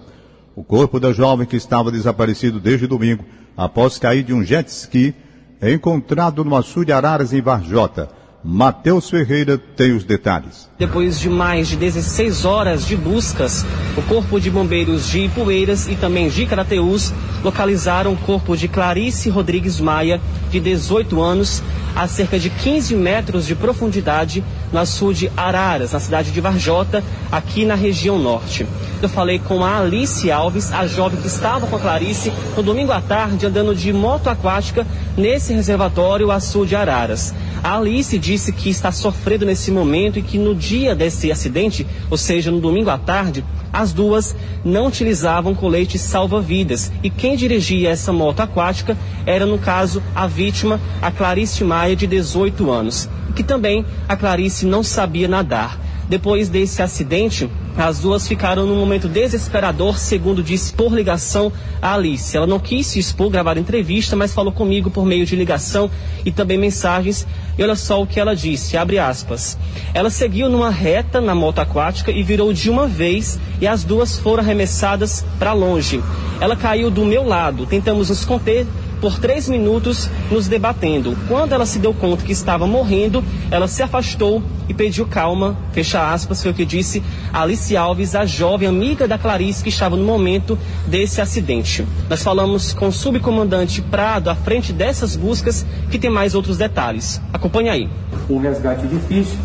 O 0.55 0.65
corpo 0.65 1.01
da 1.01 1.13
jovem 1.13 1.47
que 1.47 1.57
estava 1.57 1.93
desaparecido 1.93 2.61
desde 2.61 2.87
domingo, 2.87 3.25
após 3.57 3.99
cair 3.99 4.23
de 4.23 4.35
um 4.35 4.43
jet 4.43 4.69
ski, 4.69 5.15
é 5.61 5.73
encontrado 5.73 6.45
no 6.45 6.57
açude 6.57 6.93
Araras, 6.93 7.33
em 7.33 7.41
Varjota. 7.41 8.11
Matheus 8.49 9.11
Ferreira 9.11 9.59
tem 9.59 9.93
os 9.93 10.05
detalhes. 10.05 10.71
Depois 10.79 11.19
de 11.19 11.29
mais 11.29 11.67
de 11.67 11.75
16 11.75 12.45
horas 12.45 12.87
de 12.87 12.95
buscas, 12.95 13.67
o 13.97 14.03
Corpo 14.03 14.39
de 14.39 14.49
Bombeiros 14.49 15.09
de 15.09 15.25
Ipueiras 15.25 15.89
e 15.89 15.97
também 15.97 16.29
de 16.29 16.47
Carateus 16.47 17.13
localizaram 17.43 18.13
o 18.13 18.17
corpo 18.17 18.57
de 18.57 18.69
Clarice 18.69 19.31
Rodrigues 19.31 19.81
Maia, 19.81 20.21
de 20.49 20.61
18 20.61 21.21
anos, 21.21 21.61
a 21.97 22.07
cerca 22.07 22.39
de 22.39 22.49
15 22.49 22.95
metros 22.95 23.47
de 23.47 23.55
profundidade 23.55 24.45
no 24.73 24.79
açude 24.79 25.31
Araras, 25.37 25.93
na 25.93 25.99
cidade 25.99 26.31
de 26.31 26.41
Varjota, 26.41 27.03
aqui 27.33 27.65
na 27.65 27.75
região 27.75 28.19
norte. 28.19 28.67
Eu 29.03 29.09
falei 29.09 29.39
com 29.39 29.65
a 29.65 29.79
Alice 29.79 30.31
Alves, 30.31 30.73
a 30.73 30.87
jovem 30.87 31.21
que 31.21 31.27
estava 31.27 31.67
com 31.67 31.77
a 31.77 31.81
Clarice 31.81 32.33
no 32.57 32.63
domingo 32.63 32.93
à 32.93 33.01
tarde 33.01 33.47
andando 33.47 33.75
de 33.75 33.93
moto 33.93 34.29
aquática 34.29 34.87
nesse 35.17 35.53
reservatório 35.53 36.31
açude 36.31 36.77
Araras. 36.77 37.35
A 37.63 37.79
Alice 37.79 38.19
disse 38.19 38.36
que 38.53 38.69
está 38.69 38.93
sofrendo 38.93 39.47
nesse 39.47 39.71
momento 39.71 40.19
e 40.19 40.23
que 40.23 40.39
no 40.39 40.55
dia 40.55 40.95
desse 40.95 41.33
acidente, 41.33 41.87
ou 42.11 42.17
seja, 42.17 42.51
no 42.51 42.61
domingo 42.61 42.91
à 42.91 42.99
tarde, 42.99 43.45
as 43.73 43.93
duas 43.93 44.35
não 44.65 44.87
utilizavam 44.87 45.55
colete 45.55 45.99
salva-vidas. 45.99 46.93
E 47.03 47.11
quem 47.11 47.37
dirigia 47.37 47.91
essa 47.91 48.13
moto 48.13 48.41
aquática 48.41 48.97
era, 49.25 49.47
no 49.47 49.59
caso, 49.59 50.03
a 50.15 50.27
vítima, 50.27 50.81
a 51.03 51.11
Clarice 51.11 51.65
Maia, 51.65 51.97
de 51.97 52.07
18 52.07 52.71
anos, 52.71 53.09
que 53.35 53.43
também 53.43 53.85
a 54.09 54.17
Clarice 54.17 54.67
não 54.67 54.83
sabia 54.83 55.29
nadar. 55.29 55.86
Depois 56.09 56.49
desse 56.49 56.83
acidente, 56.83 57.51
as 57.77 57.99
duas 57.99 58.29
ficaram 58.29 58.65
num 58.65 58.77
momento 58.77 59.09
desesperador, 59.09 59.99
segundo 59.99 60.43
disse 60.43 60.73
por 60.73 60.95
ligação 60.95 61.53
a 61.83 61.95
Alice. 61.95 62.37
Ela 62.37 62.47
não 62.47 62.61
quis 62.61 62.87
se 62.87 62.99
expor, 62.99 63.29
gravar 63.29 63.59
entrevista, 63.59 64.15
mas 64.15 64.33
falou 64.33 64.53
comigo 64.53 64.91
por 64.91 65.05
meio 65.05 65.27
de 65.27 65.35
ligação 65.35 65.91
e 66.25 66.31
também 66.31 66.57
mensagens. 66.57 67.27
E 67.59 67.63
olha 67.63 67.75
só 67.75 68.01
o 68.01 68.07
que 68.07 68.21
ela 68.21 68.37
disse, 68.37 68.77
abre 68.77 68.99
aspas. 68.99 69.59
Ela 69.93 70.09
seguiu 70.09 70.49
numa 70.49 70.71
reta 70.71 71.21
na 71.21 71.35
moto 71.35 71.59
aquática 71.59 72.11
e 72.11 72.23
virou 72.23 72.53
de 72.53 72.71
uma 72.71 72.87
vez 72.87 73.39
e 73.61 73.67
as 73.67 73.83
duas 73.83 74.19
foram 74.19 74.43
arremessadas 74.43 75.25
para 75.39 75.53
longe. 75.53 76.01
Ela 76.41 76.55
caiu 76.55 76.91
do 76.91 77.05
meu 77.05 77.25
lado. 77.25 77.67
Tentamos 77.67 78.11
nos 78.11 78.25
conter, 78.25 78.67
por 79.01 79.19
três 79.19 79.49
minutos 79.49 80.09
nos 80.31 80.49
debatendo. 80.49 81.17
Quando 81.29 81.53
ela 81.53 81.67
se 81.67 81.79
deu 81.79 81.93
conta 81.95 82.25
que 82.25 82.33
estava 82.33 82.67
morrendo, 82.67 83.23
ela 83.51 83.69
se 83.69 83.83
afastou 83.83 84.43
e 84.69 84.75
pediu 84.75 85.07
calma, 85.07 85.57
fecha 85.73 86.13
aspas, 86.13 86.43
foi 86.43 86.51
o 86.51 86.55
que 86.55 86.65
disse 86.65 87.03
Alice 87.33 87.77
Alves, 87.77 88.15
a 88.15 88.25
jovem 88.25 88.69
amiga 88.69 89.07
da 89.07 89.17
Clarice 89.17 89.63
que 89.63 89.69
estava 89.69 89.97
no 89.97 90.05
momento 90.05 90.59
desse 90.87 91.21
acidente. 91.21 91.87
Nós 92.09 92.23
falamos 92.23 92.73
com 92.73 92.89
o 92.89 92.93
subcomandante 92.93 93.81
Prado 93.83 94.29
à 94.29 94.35
frente 94.35 94.73
dessas 94.73 95.15
buscas, 95.17 95.65
que 95.91 95.99
tem 95.99 96.11
mais 96.11 96.35
outros 96.35 96.57
detalhes. 96.57 97.21
Acompanhe 97.33 97.69
aí. 97.69 97.89
Um 98.29 98.39
resgate 98.39 98.87
difícil, 98.87 99.39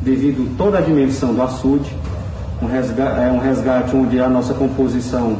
devido 0.00 0.56
toda 0.56 0.78
a 0.78 0.80
dimensão 0.80 1.34
do 1.34 1.42
açude, 1.42 1.90
um 2.62 2.66
resgate, 2.66 3.20
é 3.20 3.30
um 3.30 3.38
resgate 3.38 3.96
onde 3.96 4.20
a 4.20 4.28
nossa 4.28 4.54
composição 4.54 5.38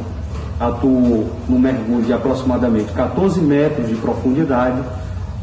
atuou 0.59 1.31
no 1.47 1.57
mergulho 1.57 2.03
de 2.03 2.11
aproximadamente 2.11 2.91
14 2.91 3.39
metros 3.39 3.87
de 3.87 3.95
profundidade, 3.95 4.81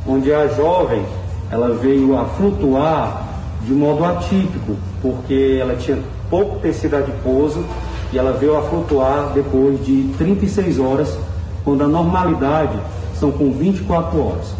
onde 0.06 0.32
a 0.32 0.46
jovem 0.48 1.02
ela 1.50 1.74
veio 1.74 2.18
a 2.18 2.24
flutuar 2.26 3.26
de 3.62 3.72
modo 3.72 4.04
atípico, 4.04 4.76
porque 5.00 5.58
ela 5.60 5.76
tinha 5.76 5.98
pouco 6.28 6.58
tecido 6.58 6.96
adiposo 6.96 7.64
e 8.12 8.18
ela 8.18 8.32
veio 8.32 8.56
a 8.56 8.62
flutuar 8.62 9.32
depois 9.34 9.84
de 9.84 10.10
36 10.18 10.78
horas, 10.78 11.18
quando 11.64 11.82
a 11.82 11.88
normalidade 11.88 12.78
são 13.18 13.32
com 13.32 13.50
24 13.52 14.18
horas. 14.20 14.54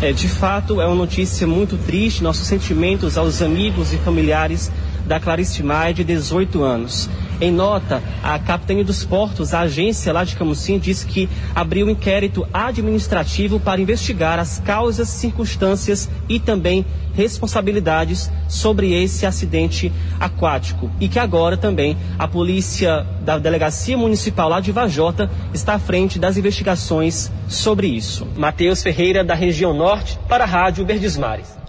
É, 0.00 0.12
de 0.12 0.28
fato, 0.28 0.80
é 0.80 0.86
uma 0.86 0.96
notícia 0.96 1.46
muito 1.46 1.76
triste. 1.76 2.24
Nossos 2.24 2.46
sentimentos 2.46 3.16
aos 3.16 3.40
amigos 3.40 3.92
e 3.92 3.96
familiares 3.98 4.70
da 5.12 5.20
Clarice 5.20 5.62
Maia, 5.62 5.92
de 5.92 6.02
18 6.04 6.62
anos. 6.62 7.06
Em 7.38 7.52
nota, 7.52 8.02
a 8.22 8.38
Capitania 8.38 8.82
dos 8.82 9.04
Portos, 9.04 9.52
a 9.52 9.60
agência 9.60 10.10
lá 10.10 10.24
de 10.24 10.34
Camusim, 10.34 10.78
disse 10.78 11.04
que 11.04 11.28
abriu 11.54 11.86
um 11.86 11.90
inquérito 11.90 12.48
administrativo 12.50 13.60
para 13.60 13.78
investigar 13.78 14.38
as 14.38 14.58
causas, 14.60 15.10
circunstâncias 15.10 16.08
e 16.30 16.40
também 16.40 16.86
responsabilidades 17.12 18.30
sobre 18.48 18.94
esse 18.94 19.26
acidente 19.26 19.92
aquático. 20.18 20.90
E 20.98 21.10
que 21.10 21.18
agora 21.18 21.58
também 21.58 21.94
a 22.18 22.26
polícia 22.26 23.06
da 23.22 23.38
Delegacia 23.38 23.98
Municipal 23.98 24.48
lá 24.48 24.60
de 24.60 24.72
Vajota 24.72 25.30
está 25.52 25.74
à 25.74 25.78
frente 25.78 26.18
das 26.18 26.38
investigações 26.38 27.30
sobre 27.48 27.86
isso. 27.86 28.26
Matheus 28.34 28.82
Ferreira, 28.82 29.22
da 29.22 29.34
região 29.34 29.74
norte, 29.74 30.18
para 30.26 30.44
a 30.44 30.46
Rádio 30.46 30.86
Verdesmares. 30.86 31.60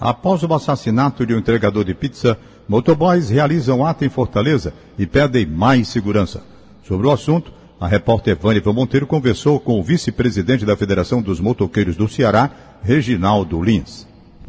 Após 0.00 0.42
o 0.42 0.54
assassinato 0.54 1.26
de 1.26 1.34
um 1.34 1.38
entregador 1.38 1.84
de 1.84 1.94
pizza, 1.94 2.38
motoboys 2.68 3.30
realizam 3.30 3.84
ato 3.84 4.04
em 4.04 4.08
Fortaleza 4.08 4.72
e 4.98 5.06
pedem 5.06 5.46
mais 5.46 5.88
segurança. 5.88 6.42
Sobre 6.82 7.06
o 7.06 7.10
assunto, 7.10 7.52
a 7.80 7.86
repórter 7.86 8.36
Vânia 8.36 8.62
Monteiro 8.72 9.06
conversou 9.06 9.60
com 9.60 9.78
o 9.78 9.82
vice-presidente 9.82 10.64
da 10.64 10.76
Federação 10.76 11.20
dos 11.20 11.40
Motoqueiros 11.40 11.96
do 11.96 12.08
Ceará, 12.08 12.50
Reginaldo 12.82 13.62
Lins. 13.62 14.06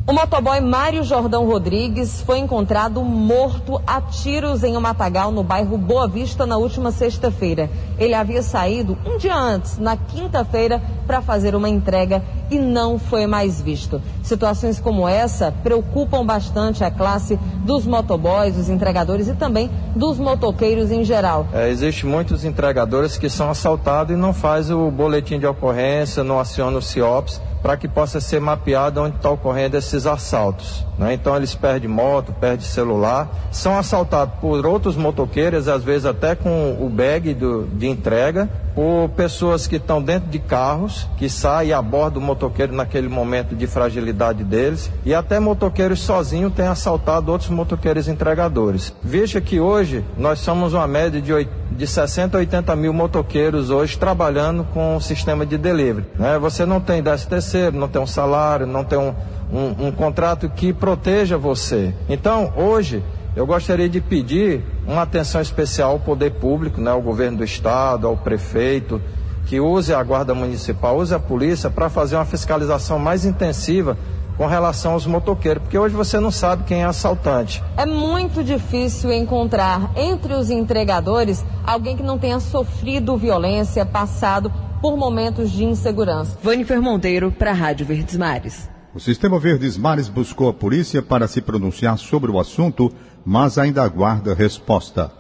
O 0.10 0.14
motoboy 0.14 0.62
Mário 0.62 1.04
Jordão 1.04 1.46
Rodrigues 1.46 2.22
foi 2.22 2.38
encontrado 2.38 3.04
morto 3.04 3.82
a 3.86 4.00
tiros 4.00 4.64
em 4.64 4.78
um 4.78 4.80
matagal 4.80 5.34
no 5.34 5.44
bairro 5.44 5.78
Boa 5.78 6.08
Vista 6.08 6.46
na 6.46 6.56
última 6.56 6.94
sexta-feira. 6.94 7.70
Ele 8.00 8.14
havia 8.14 8.42
saído 8.42 8.98
um 9.06 9.18
dia 9.18 9.36
antes, 9.36 9.78
na 9.78 9.98
quinta-feira, 9.98 10.82
para 11.06 11.22
fazer 11.22 11.56
uma 11.56 11.68
entrega 11.68 12.24
e 12.50 12.58
não 12.58 12.98
foi 12.98 13.28
mais 13.28 13.62
visto. 13.62 14.02
Situações 14.24 14.80
como 14.80 15.06
essa 15.06 15.54
preocupam 15.62 16.26
bastante 16.26 16.86
a 16.86 16.90
classe 16.90 17.38
dos 17.66 17.86
motoboys, 17.86 18.56
dos 18.56 18.70
entregadores 18.70 19.28
e 19.28 19.34
também 19.34 19.70
dos 19.94 20.18
motoqueiros 20.18 20.90
em 20.90 21.04
geral. 21.04 21.48
É, 21.52 21.70
Existem 21.70 22.10
muitos 22.10 22.46
entregadores 22.46 23.18
que 23.18 23.30
são 23.30 23.50
assaltados 23.50 24.16
e 24.16 24.18
não 24.18 24.34
faz 24.34 24.72
o 24.72 24.90
boletim 24.90 25.38
de 25.38 25.46
ocorrência, 25.46 26.24
não 26.24 26.40
aciona 26.40 26.78
o 26.78 26.82
CIOPS 26.82 27.42
para 27.62 27.76
que 27.76 27.88
possa 27.88 28.20
ser 28.20 28.40
mapeado 28.40 29.02
onde 29.02 29.16
está 29.16 29.30
ocorrendo 29.30 29.78
esses 29.78 30.06
assaltos. 30.06 30.86
Né? 30.98 31.14
Então 31.14 31.36
eles 31.36 31.56
perdem 31.56 31.90
moto, 31.90 32.34
perdem 32.40 32.66
celular, 32.66 33.30
são 33.52 33.78
assaltados 33.78 34.36
por 34.40 34.66
outros 34.66 34.96
motoqueiros, 34.96 35.68
às 35.68 35.84
vezes 35.84 36.06
até 36.06 36.36
com 36.36 36.78
o 36.80 36.90
bag 36.90 37.34
do, 37.34 37.66
de 37.68 37.88
entrega, 37.88 38.50
por 38.78 39.10
pessoas 39.10 39.66
que 39.66 39.78
estão 39.78 40.00
dentro 40.00 40.30
de 40.30 40.38
carros, 40.38 41.08
que 41.18 41.28
saem 41.28 41.72
e 41.72 41.74
abordam 41.74 42.22
o 42.22 42.24
motoqueiro 42.24 42.76
naquele 42.76 43.10
momento 43.10 43.56
de 43.56 43.66
fragilidade 43.66 44.44
deles, 44.44 44.92
e 45.04 45.16
até 45.16 45.40
motoqueiros 45.40 46.02
sozinhos 46.02 46.54
têm 46.54 46.68
assaltado 46.68 47.32
outros 47.32 47.50
motoqueiros 47.50 48.08
entregadores. 48.08 48.94
Veja 49.02 49.42
que 49.42 49.60
hoje 49.60 50.06
nós 50.16 50.38
somos 50.42 50.76
uma 50.76 50.86
média 50.86 51.20
de, 51.20 51.34
8, 51.34 51.52
de 51.72 51.88
60 51.88 52.38
a 52.38 52.40
80 52.40 52.76
mil 52.76 52.94
motoqueiros 52.94 53.72
hoje 53.72 53.98
trabalhando 53.98 54.64
com 54.66 54.96
o 54.96 55.02
sistema 55.02 55.44
de 55.44 55.58
delivery. 55.58 56.06
Né? 56.14 56.38
Você 56.38 56.64
não 56.64 56.80
tem 56.80 57.02
10 57.02 57.26
terceiro, 57.26 57.76
não 57.76 57.88
tem 57.88 58.00
um 58.00 58.06
salário, 58.06 58.68
não 58.68 58.84
tem 58.84 59.00
um, 59.00 59.16
um, 59.52 59.88
um 59.88 59.92
contrato 59.92 60.48
que 60.50 60.72
proteja 60.72 61.36
você. 61.36 61.96
Então, 62.08 62.54
hoje, 62.56 63.04
eu 63.38 63.46
gostaria 63.46 63.88
de 63.88 64.02
pedir 64.02 64.64
uma 64.88 65.04
atenção 65.04 65.40
especial 65.40 65.92
ao 65.92 66.00
poder 66.00 66.32
público, 66.32 66.82
né, 66.82 66.90
ao 66.90 67.00
governo 67.00 67.38
do 67.38 67.44
estado, 67.44 68.08
ao 68.08 68.18
prefeito, 68.18 69.00
que 69.46 69.60
use 69.60 69.94
a 69.94 70.02
guarda 70.02 70.34
municipal, 70.34 70.98
use 70.98 71.14
a 71.14 71.20
polícia 71.20 71.70
para 71.70 71.88
fazer 71.88 72.16
uma 72.16 72.26
fiscalização 72.26 72.98
mais 72.98 73.26
intensiva 73.26 73.96
com 74.38 74.48
relação 74.48 74.94
aos 74.94 75.06
motoqueiros, 75.06 75.62
porque 75.62 75.78
hoje 75.78 75.94
você 75.94 76.20
não 76.20 76.32
sabe 76.32 76.64
quem 76.64 76.82
é 76.82 76.86
assaltante. 76.86 77.64
É 77.78 77.86
muito 77.86 78.44
difícil 78.44 79.12
encontrar 79.12 79.92
entre 79.96 80.34
os 80.34 80.50
entregadores 80.50 81.46
alguém 81.64 81.96
que 81.96 82.02
não 82.02 82.18
tenha 82.18 82.40
sofrido 82.40 83.16
violência, 83.18 83.86
passado 83.86 84.52
por 84.82 84.98
momentos 84.98 85.52
de 85.52 85.64
insegurança. 85.64 86.36
Vanifer 86.42 86.82
Monteiro 86.82 87.32
para 87.32 87.52
a 87.52 87.54
Rádio 87.54 87.86
Verdes 87.86 88.18
Mares. 88.18 88.68
O 88.96 89.00
Sistema 89.00 89.38
Verdes 89.40 89.78
Mares 89.78 90.10
buscou 90.10 90.50
a 90.50 90.54
polícia 90.54 91.04
para 91.04 91.28
se 91.28 91.40
pronunciar 91.40 92.00
sobre 92.00 92.32
o 92.32 92.40
assunto, 92.40 92.92
mas 93.28 93.58
ainda 93.58 93.84
aguarda 93.84 94.34
resposta. 94.34 95.12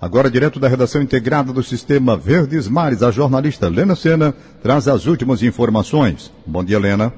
Agora, 0.00 0.30
direto 0.30 0.60
da 0.60 0.68
redação 0.68 1.02
integrada 1.02 1.52
do 1.52 1.64
Sistema 1.64 2.16
Verdes 2.16 2.68
Mares, 2.68 3.02
a 3.02 3.10
jornalista 3.10 3.68
Lena 3.68 3.96
Sena 3.96 4.32
traz 4.62 4.86
as 4.86 5.08
últimas 5.08 5.42
informações. 5.42 6.32
Bom 6.46 6.62
dia, 6.62 6.78
Lena. 6.78 7.12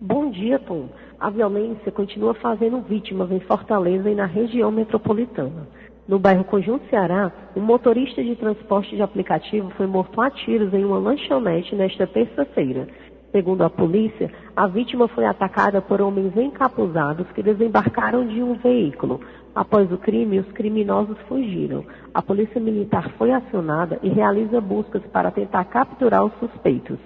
Bom 0.00 0.30
dia, 0.30 0.58
Tom. 0.58 0.88
A 1.20 1.28
violência 1.28 1.92
continua 1.92 2.32
fazendo 2.32 2.80
vítimas 2.80 3.30
em 3.30 3.40
Fortaleza 3.40 4.08
e 4.08 4.14
na 4.14 4.24
região 4.24 4.70
metropolitana. 4.70 5.68
No 6.08 6.18
bairro 6.18 6.44
Conjunto 6.44 6.88
Ceará, 6.88 7.30
um 7.54 7.60
motorista 7.60 8.24
de 8.24 8.34
transporte 8.36 8.96
de 8.96 9.02
aplicativo 9.02 9.70
foi 9.76 9.86
morto 9.86 10.18
a 10.18 10.30
tiros 10.30 10.72
em 10.72 10.82
uma 10.82 10.98
lanchonete 10.98 11.74
nesta 11.76 12.06
terça-feira. 12.06 12.88
Segundo 13.34 13.62
a 13.62 13.68
polícia, 13.68 14.30
a 14.54 14.68
vítima 14.68 15.08
foi 15.08 15.24
atacada 15.24 15.82
por 15.82 16.00
homens 16.00 16.36
encapuzados 16.36 17.26
que 17.32 17.42
desembarcaram 17.42 18.24
de 18.24 18.40
um 18.40 18.54
veículo. 18.54 19.20
Após 19.52 19.90
o 19.90 19.98
crime, 19.98 20.38
os 20.38 20.46
criminosos 20.52 21.18
fugiram. 21.26 21.84
A 22.14 22.22
polícia 22.22 22.60
militar 22.60 23.10
foi 23.18 23.32
acionada 23.32 23.98
e 24.04 24.08
realiza 24.08 24.60
buscas 24.60 25.02
para 25.06 25.32
tentar 25.32 25.64
capturar 25.64 26.24
os 26.24 26.32
suspeitos. 26.34 26.96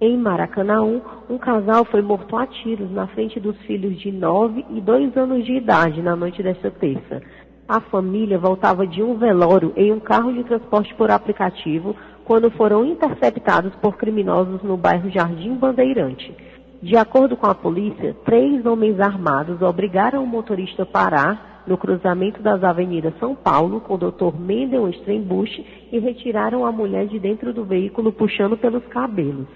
Em 0.00 0.16
Maracanaú, 0.16 1.02
um 1.28 1.38
casal 1.38 1.84
foi 1.84 2.02
morto 2.02 2.36
a 2.36 2.46
tiros 2.46 2.92
na 2.92 3.08
frente 3.08 3.40
dos 3.40 3.56
filhos 3.62 3.98
de 3.98 4.12
9 4.12 4.64
e 4.70 4.80
2 4.80 5.16
anos 5.16 5.44
de 5.44 5.54
idade 5.54 6.00
na 6.00 6.14
noite 6.14 6.40
desta 6.40 6.70
terça. 6.70 7.20
A 7.66 7.80
família 7.80 8.38
voltava 8.38 8.86
de 8.86 9.02
um 9.02 9.16
velório 9.16 9.72
em 9.74 9.90
um 9.90 9.98
carro 9.98 10.30
de 10.34 10.44
transporte 10.44 10.94
por 10.94 11.10
aplicativo 11.10 11.96
quando 12.22 12.50
foram 12.50 12.84
interceptados 12.84 13.74
por 13.76 13.96
criminosos 13.96 14.62
no 14.62 14.76
bairro 14.76 15.08
Jardim 15.08 15.54
Bandeirante. 15.54 16.34
De 16.82 16.94
acordo 16.94 17.38
com 17.38 17.46
a 17.46 17.54
polícia, 17.54 18.14
três 18.22 18.66
homens 18.66 19.00
armados 19.00 19.62
obrigaram 19.62 20.22
o 20.22 20.26
motorista 20.26 20.82
a 20.82 20.86
parar 20.86 21.62
no 21.66 21.78
cruzamento 21.78 22.42
das 22.42 22.62
avenidas 22.62 23.14
São 23.18 23.34
Paulo 23.34 23.80
com 23.80 23.94
o 23.94 23.98
Dr. 23.98 24.38
Mendel 24.38 24.90
Strenbusch 24.90 25.64
e 25.90 25.98
retiraram 25.98 26.66
a 26.66 26.72
mulher 26.72 27.06
de 27.06 27.18
dentro 27.18 27.54
do 27.54 27.64
veículo 27.64 28.12
puxando 28.12 28.58
pelos 28.58 28.84
cabelos. 28.88 29.46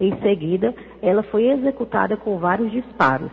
Em 0.00 0.16
seguida, 0.22 0.74
ela 1.02 1.22
foi 1.24 1.50
executada 1.50 2.16
com 2.16 2.38
vários 2.38 2.72
disparos. 2.72 3.30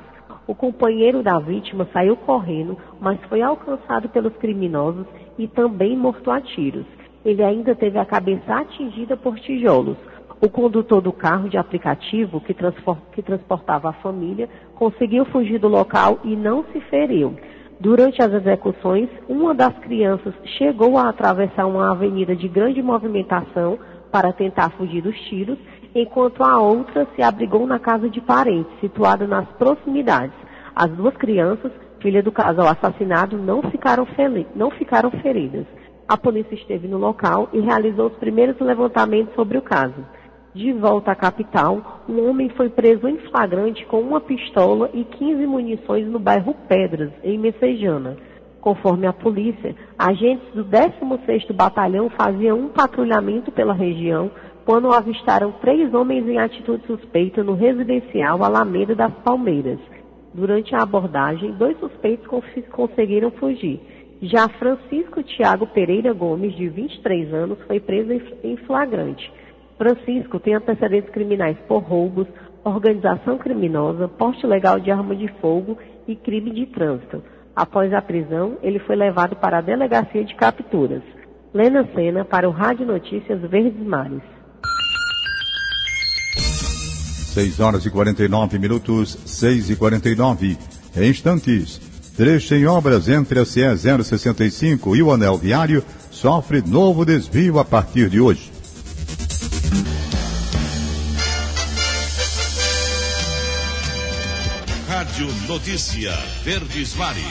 O 0.48 0.54
companheiro 0.54 1.24
da 1.24 1.40
vítima 1.40 1.88
saiu 1.92 2.16
correndo, 2.16 2.78
mas 3.00 3.20
foi 3.30 3.42
alcançado 3.42 4.08
pelos 4.10 4.36
criminosos 4.38 5.08
e 5.40 5.48
também 5.48 5.98
morto 5.98 6.30
a 6.30 6.40
tiros. 6.40 6.86
Ele 7.24 7.44
ainda 7.44 7.74
teve 7.74 7.98
a 7.98 8.06
cabeça 8.06 8.54
atingida 8.54 9.18
por 9.18 9.40
tijolos. 9.40 9.98
O 10.40 10.48
condutor 10.48 11.02
do 11.02 11.12
carro 11.12 11.50
de 11.50 11.58
aplicativo 11.58 12.40
que, 12.42 12.54
que, 13.14 13.22
transportava 13.24 13.90
a 13.90 13.94
família 13.94 14.48
conseguiu 14.76 15.26
fugir 15.26 15.58
do 15.58 15.68
local 15.68 16.20
e 16.24 16.36
não 16.36 16.64
se 16.72 16.80
feriu. 16.82 17.36
Durante 17.80 18.22
as 18.22 18.32
execuções, 18.32 19.10
uma 19.28 19.56
das 19.56 19.76
crianças 19.80 20.34
chegou 20.58 20.98
a 20.98 21.10
atravessar 21.10 21.66
uma 21.66 21.92
avenida 21.92 22.36
de 22.36 22.48
grande 22.48 22.82
movimentação 22.82 23.80
para 24.16 24.32
tentar 24.32 24.70
fugir 24.78 25.02
dos 25.02 25.20
tiros 25.28 25.58
enquanto 25.94 26.42
a 26.42 26.58
outra 26.58 27.06
se 27.14 27.22
abrigou 27.22 27.68
na 27.68 27.78
casa 27.78 28.10
de 28.10 28.22
parentes, 28.22 28.72
situada 28.80 29.28
nas 29.28 29.46
proximidades. 29.58 30.38
As 30.74 30.90
duas 30.90 31.14
crianças, 31.18 31.70
filha 32.00 32.24
do 32.24 32.32
casal 32.32 32.66
assassinado, 32.66 33.38
não 33.38 33.62
ficaram, 33.64 34.08
não 34.56 34.72
ficaram 34.72 35.12
feridas. 35.12 35.66
A 36.08 36.16
polícia 36.16 36.56
esteve 36.56 36.88
no 36.88 36.98
local 36.98 37.50
e 37.52 37.60
realizou 37.60 38.08
os 38.08 38.16
primeiros 38.16 38.58
levantamentos 38.62 39.36
sobre 39.36 39.58
o 39.58 39.62
caso. 39.62 40.06
De 40.54 40.72
volta 40.72 41.12
à 41.12 41.16
capital, 41.16 42.06
um 42.08 42.30
homem 42.30 42.48
foi 42.48 42.70
preso 42.70 43.10
em 43.10 43.18
flagrante 43.18 43.86
com 43.88 44.00
uma 44.00 44.22
pistola 44.22 44.90
e 44.94 45.04
15 45.04 45.46
munições 45.46 46.08
no 46.08 46.20
bairro 46.20 46.56
Pedras, 46.70 47.12
em 47.22 47.38
Messejana. 47.38 48.16
Conforme 48.66 49.06
a 49.06 49.14
polícia, 49.14 49.76
agentes 49.96 50.52
do 50.56 50.66
16º 50.66 51.54
Batalhão 51.54 52.10
faziam 52.10 52.60
um 52.62 52.70
patrulhamento 52.70 53.52
pela 53.52 53.76
região 53.76 54.32
quando 54.66 54.92
avistaram 54.92 55.52
três 55.62 55.94
homens 55.94 56.28
em 56.28 56.40
atitude 56.40 56.84
suspeita 56.88 57.44
no 57.44 57.54
residencial 57.54 58.44
Alameda 58.44 58.96
das 58.96 59.14
Palmeiras. 59.24 59.78
Durante 60.34 60.74
a 60.74 60.82
abordagem, 60.82 61.52
dois 61.52 61.78
suspeitos 61.78 62.26
conseguiram 62.72 63.30
fugir. 63.30 63.80
Já 64.20 64.50
Francisco 64.50 65.22
Tiago 65.22 65.68
Pereira 65.68 66.12
Gomes, 66.12 66.56
de 66.56 66.68
23 66.68 67.36
anos, 67.36 67.60
foi 67.68 67.80
preso 67.80 68.20
em 68.44 68.58
flagrante. 68.66 69.32
Francisco 69.78 70.40
tem 70.40 70.56
antecedentes 70.56 71.12
criminais 71.12 71.58
por 71.68 71.84
roubos, 71.84 72.26
organização 72.64 73.38
criminosa, 73.38 74.08
porte 74.08 74.48
legal 74.48 74.80
de 74.80 74.90
arma 74.90 75.16
de 75.16 75.28
fogo 75.40 75.78
e 76.08 76.16
crime 76.16 76.50
de 76.50 76.66
trânsito. 76.66 77.35
Após 77.56 77.94
a 77.94 78.02
prisão, 78.02 78.58
ele 78.62 78.80
foi 78.80 78.98
levado 78.98 79.36
para 79.38 79.60
a 79.60 79.62
delegacia 79.62 80.26
de 80.26 80.36
capturas. 80.36 81.02
Lena 81.54 81.88
Sena 81.96 82.26
para 82.26 82.50
o 82.50 82.52
Rádio 82.52 82.86
Notícias 82.86 83.40
Verdes 83.50 83.80
Mares. 83.86 84.22
6 86.36 87.60
horas 87.62 87.86
e 87.86 87.90
49 87.90 88.60
minutos, 88.60 89.18
6 89.26 89.70
e 89.70 89.76
49. 89.76 90.58
Em 90.98 91.10
instantes, 91.10 91.80
trecho 92.16 92.56
em 92.56 92.66
obras 92.66 93.08
entre 93.08 93.40
a 93.40 93.46
CE 93.46 93.78
065 93.78 94.96
e 94.96 95.02
o 95.02 95.12
anel 95.12 95.38
viário 95.38 95.84
sofre 96.12 96.62
novo 96.62 97.06
desvio 97.06 97.58
a 97.60 97.64
partir 97.64 98.10
de 98.10 98.20
hoje. 98.20 98.55
Rádio 105.16 105.48
Notícia 105.48 106.12
Verdes 106.44 106.94
Mares. 106.96 107.24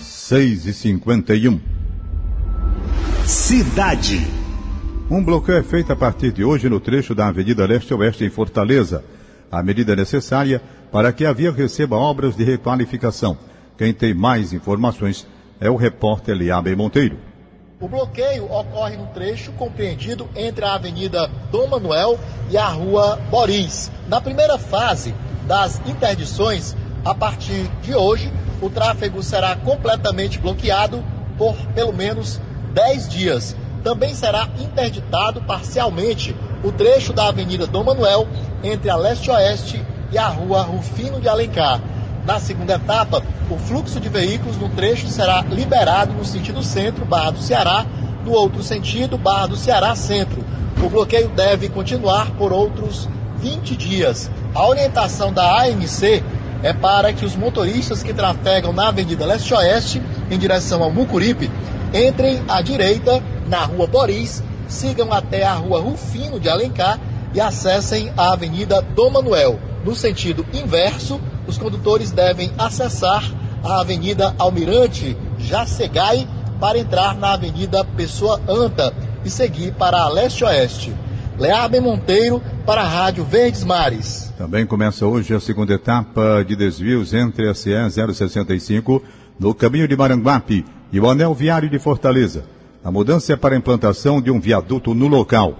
6 0.00 0.64
e 0.64 0.72
51. 0.72 1.60
Cidade. 3.26 4.26
Um 5.10 5.22
bloqueio 5.22 5.58
é 5.58 5.62
feito 5.62 5.92
a 5.92 5.96
partir 5.96 6.32
de 6.32 6.42
hoje 6.42 6.70
no 6.70 6.80
trecho 6.80 7.14
da 7.14 7.28
Avenida 7.28 7.66
Leste-Oeste 7.66 8.24
em 8.24 8.30
Fortaleza. 8.30 9.04
A 9.52 9.62
medida 9.62 9.92
é 9.92 9.96
necessária 9.96 10.62
para 10.90 11.12
que 11.12 11.26
a 11.26 11.34
via 11.34 11.52
receba 11.52 11.96
obras 11.96 12.34
de 12.34 12.44
requalificação. 12.44 13.36
Quem 13.76 13.92
tem 13.92 14.14
mais 14.14 14.54
informações 14.54 15.26
é 15.60 15.68
o 15.68 15.76
repórter 15.76 16.34
Liabe 16.34 16.74
Monteiro. 16.74 17.27
O 17.80 17.86
bloqueio 17.86 18.52
ocorre 18.52 18.96
no 18.96 19.06
trecho 19.06 19.52
compreendido 19.52 20.28
entre 20.34 20.64
a 20.64 20.74
Avenida 20.74 21.30
Dom 21.52 21.68
Manuel 21.68 22.18
e 22.50 22.58
a 22.58 22.66
Rua 22.66 23.20
Boris. 23.30 23.88
Na 24.08 24.20
primeira 24.20 24.58
fase 24.58 25.14
das 25.46 25.80
interdições, 25.86 26.74
a 27.04 27.14
partir 27.14 27.68
de 27.80 27.94
hoje, 27.94 28.32
o 28.60 28.68
tráfego 28.68 29.22
será 29.22 29.54
completamente 29.54 30.40
bloqueado 30.40 31.04
por 31.38 31.54
pelo 31.72 31.92
menos 31.92 32.40
10 32.74 33.08
dias. 33.10 33.56
Também 33.84 34.12
será 34.12 34.48
interditado 34.58 35.40
parcialmente 35.42 36.34
o 36.64 36.72
trecho 36.72 37.12
da 37.12 37.28
Avenida 37.28 37.64
Dom 37.64 37.84
Manuel 37.84 38.26
entre 38.64 38.90
a 38.90 38.96
leste-oeste 38.96 39.80
e 40.10 40.18
a 40.18 40.26
Rua 40.26 40.62
Rufino 40.62 41.20
de 41.20 41.28
Alencar. 41.28 41.80
Na 42.28 42.38
segunda 42.38 42.74
etapa, 42.74 43.22
o 43.48 43.56
fluxo 43.56 43.98
de 43.98 44.10
veículos 44.10 44.58
no 44.58 44.68
trecho 44.68 45.08
será 45.08 45.40
liberado 45.40 46.12
no 46.12 46.26
sentido 46.26 46.62
centro, 46.62 47.06
Barra 47.06 47.30
do 47.30 47.40
Ceará, 47.40 47.86
no 48.22 48.32
outro 48.32 48.62
sentido, 48.62 49.16
Barra 49.16 49.46
do 49.46 49.56
Ceará 49.56 49.94
Centro. 49.94 50.44
O 50.84 50.90
bloqueio 50.90 51.30
deve 51.30 51.70
continuar 51.70 52.30
por 52.32 52.52
outros 52.52 53.08
20 53.38 53.74
dias. 53.76 54.30
A 54.54 54.68
orientação 54.68 55.32
da 55.32 55.62
ANC 55.62 56.22
é 56.62 56.74
para 56.74 57.14
que 57.14 57.24
os 57.24 57.34
motoristas 57.34 58.02
que 58.02 58.12
trafegam 58.12 58.74
na 58.74 58.88
Avenida 58.88 59.24
Leste-Oeste, 59.24 60.02
em 60.30 60.38
direção 60.38 60.82
ao 60.82 60.92
Mucuripe, 60.92 61.50
entrem 61.94 62.42
à 62.46 62.60
direita 62.60 63.22
na 63.46 63.64
Rua 63.64 63.86
Boris, 63.86 64.42
sigam 64.68 65.14
até 65.14 65.44
a 65.46 65.54
Rua 65.54 65.80
Rufino 65.80 66.38
de 66.38 66.50
Alencar 66.50 67.00
e 67.34 67.40
acessem 67.40 68.12
a 68.16 68.32
Avenida 68.32 68.80
Dom 68.80 69.10
Manuel. 69.10 69.58
No 69.84 69.94
sentido 69.94 70.44
inverso, 70.52 71.20
os 71.46 71.56
condutores 71.56 72.10
devem 72.10 72.52
acessar 72.58 73.24
a 73.62 73.80
Avenida 73.80 74.34
Almirante 74.38 75.16
Jacegai 75.38 76.26
para 76.60 76.78
entrar 76.78 77.14
na 77.14 77.34
Avenida 77.34 77.84
Pessoa 77.84 78.40
Anta 78.48 78.92
e 79.24 79.30
seguir 79.30 79.72
para 79.74 79.98
a 79.98 80.08
leste-oeste. 80.08 80.92
Learben 81.38 81.80
Monteiro 81.80 82.42
para 82.66 82.82
a 82.82 82.88
Rádio 82.88 83.24
Verdes 83.24 83.62
Mares. 83.62 84.32
Também 84.36 84.66
começa 84.66 85.06
hoje 85.06 85.34
a 85.34 85.40
segunda 85.40 85.72
etapa 85.72 86.44
de 86.46 86.56
desvios 86.56 87.14
entre 87.14 87.48
a 87.48 87.54
CE 87.54 87.70
065 87.90 89.02
no 89.38 89.54
caminho 89.54 89.86
de 89.86 89.96
Maranguape 89.96 90.64
e 90.92 90.98
o 90.98 91.08
anel 91.08 91.32
viário 91.34 91.70
de 91.70 91.78
Fortaleza. 91.78 92.44
A 92.82 92.90
mudança 92.90 93.32
é 93.32 93.36
para 93.36 93.54
a 93.54 93.58
implantação 93.58 94.20
de 94.20 94.30
um 94.30 94.40
viaduto 94.40 94.94
no 94.94 95.06
local. 95.06 95.54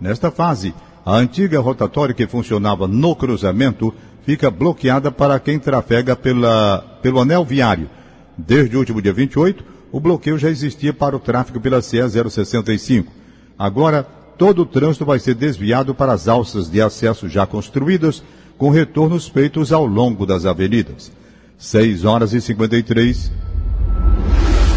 Nesta 0.00 0.30
fase, 0.30 0.74
a 1.04 1.16
antiga 1.16 1.58
rotatória 1.60 2.14
que 2.14 2.26
funcionava 2.26 2.86
no 2.86 3.16
cruzamento 3.16 3.92
fica 4.24 4.50
bloqueada 4.50 5.10
para 5.10 5.40
quem 5.40 5.58
trafega 5.58 6.14
pela, 6.14 6.98
pelo 7.02 7.20
anel 7.20 7.44
viário. 7.44 7.88
Desde 8.36 8.76
o 8.76 8.78
último 8.78 9.00
dia 9.00 9.12
28, 9.12 9.64
o 9.92 9.98
bloqueio 10.00 10.38
já 10.38 10.50
existia 10.50 10.92
para 10.92 11.16
o 11.16 11.20
tráfego 11.20 11.60
pela 11.60 11.82
CE 11.82 11.98
065. 12.08 13.12
Agora, 13.58 14.02
todo 14.38 14.62
o 14.62 14.66
trânsito 14.66 15.04
vai 15.04 15.18
ser 15.18 15.34
desviado 15.34 15.94
para 15.94 16.12
as 16.12 16.28
alças 16.28 16.70
de 16.70 16.80
acesso 16.80 17.28
já 17.28 17.46
construídas, 17.46 18.22
com 18.56 18.70
retornos 18.70 19.26
feitos 19.26 19.72
ao 19.72 19.86
longo 19.86 20.26
das 20.26 20.44
avenidas. 20.44 21.10
6 21.58 22.04
horas 22.04 22.32
e 22.32 22.40
53. 22.40 23.32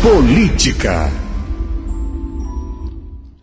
Política. 0.01 1.11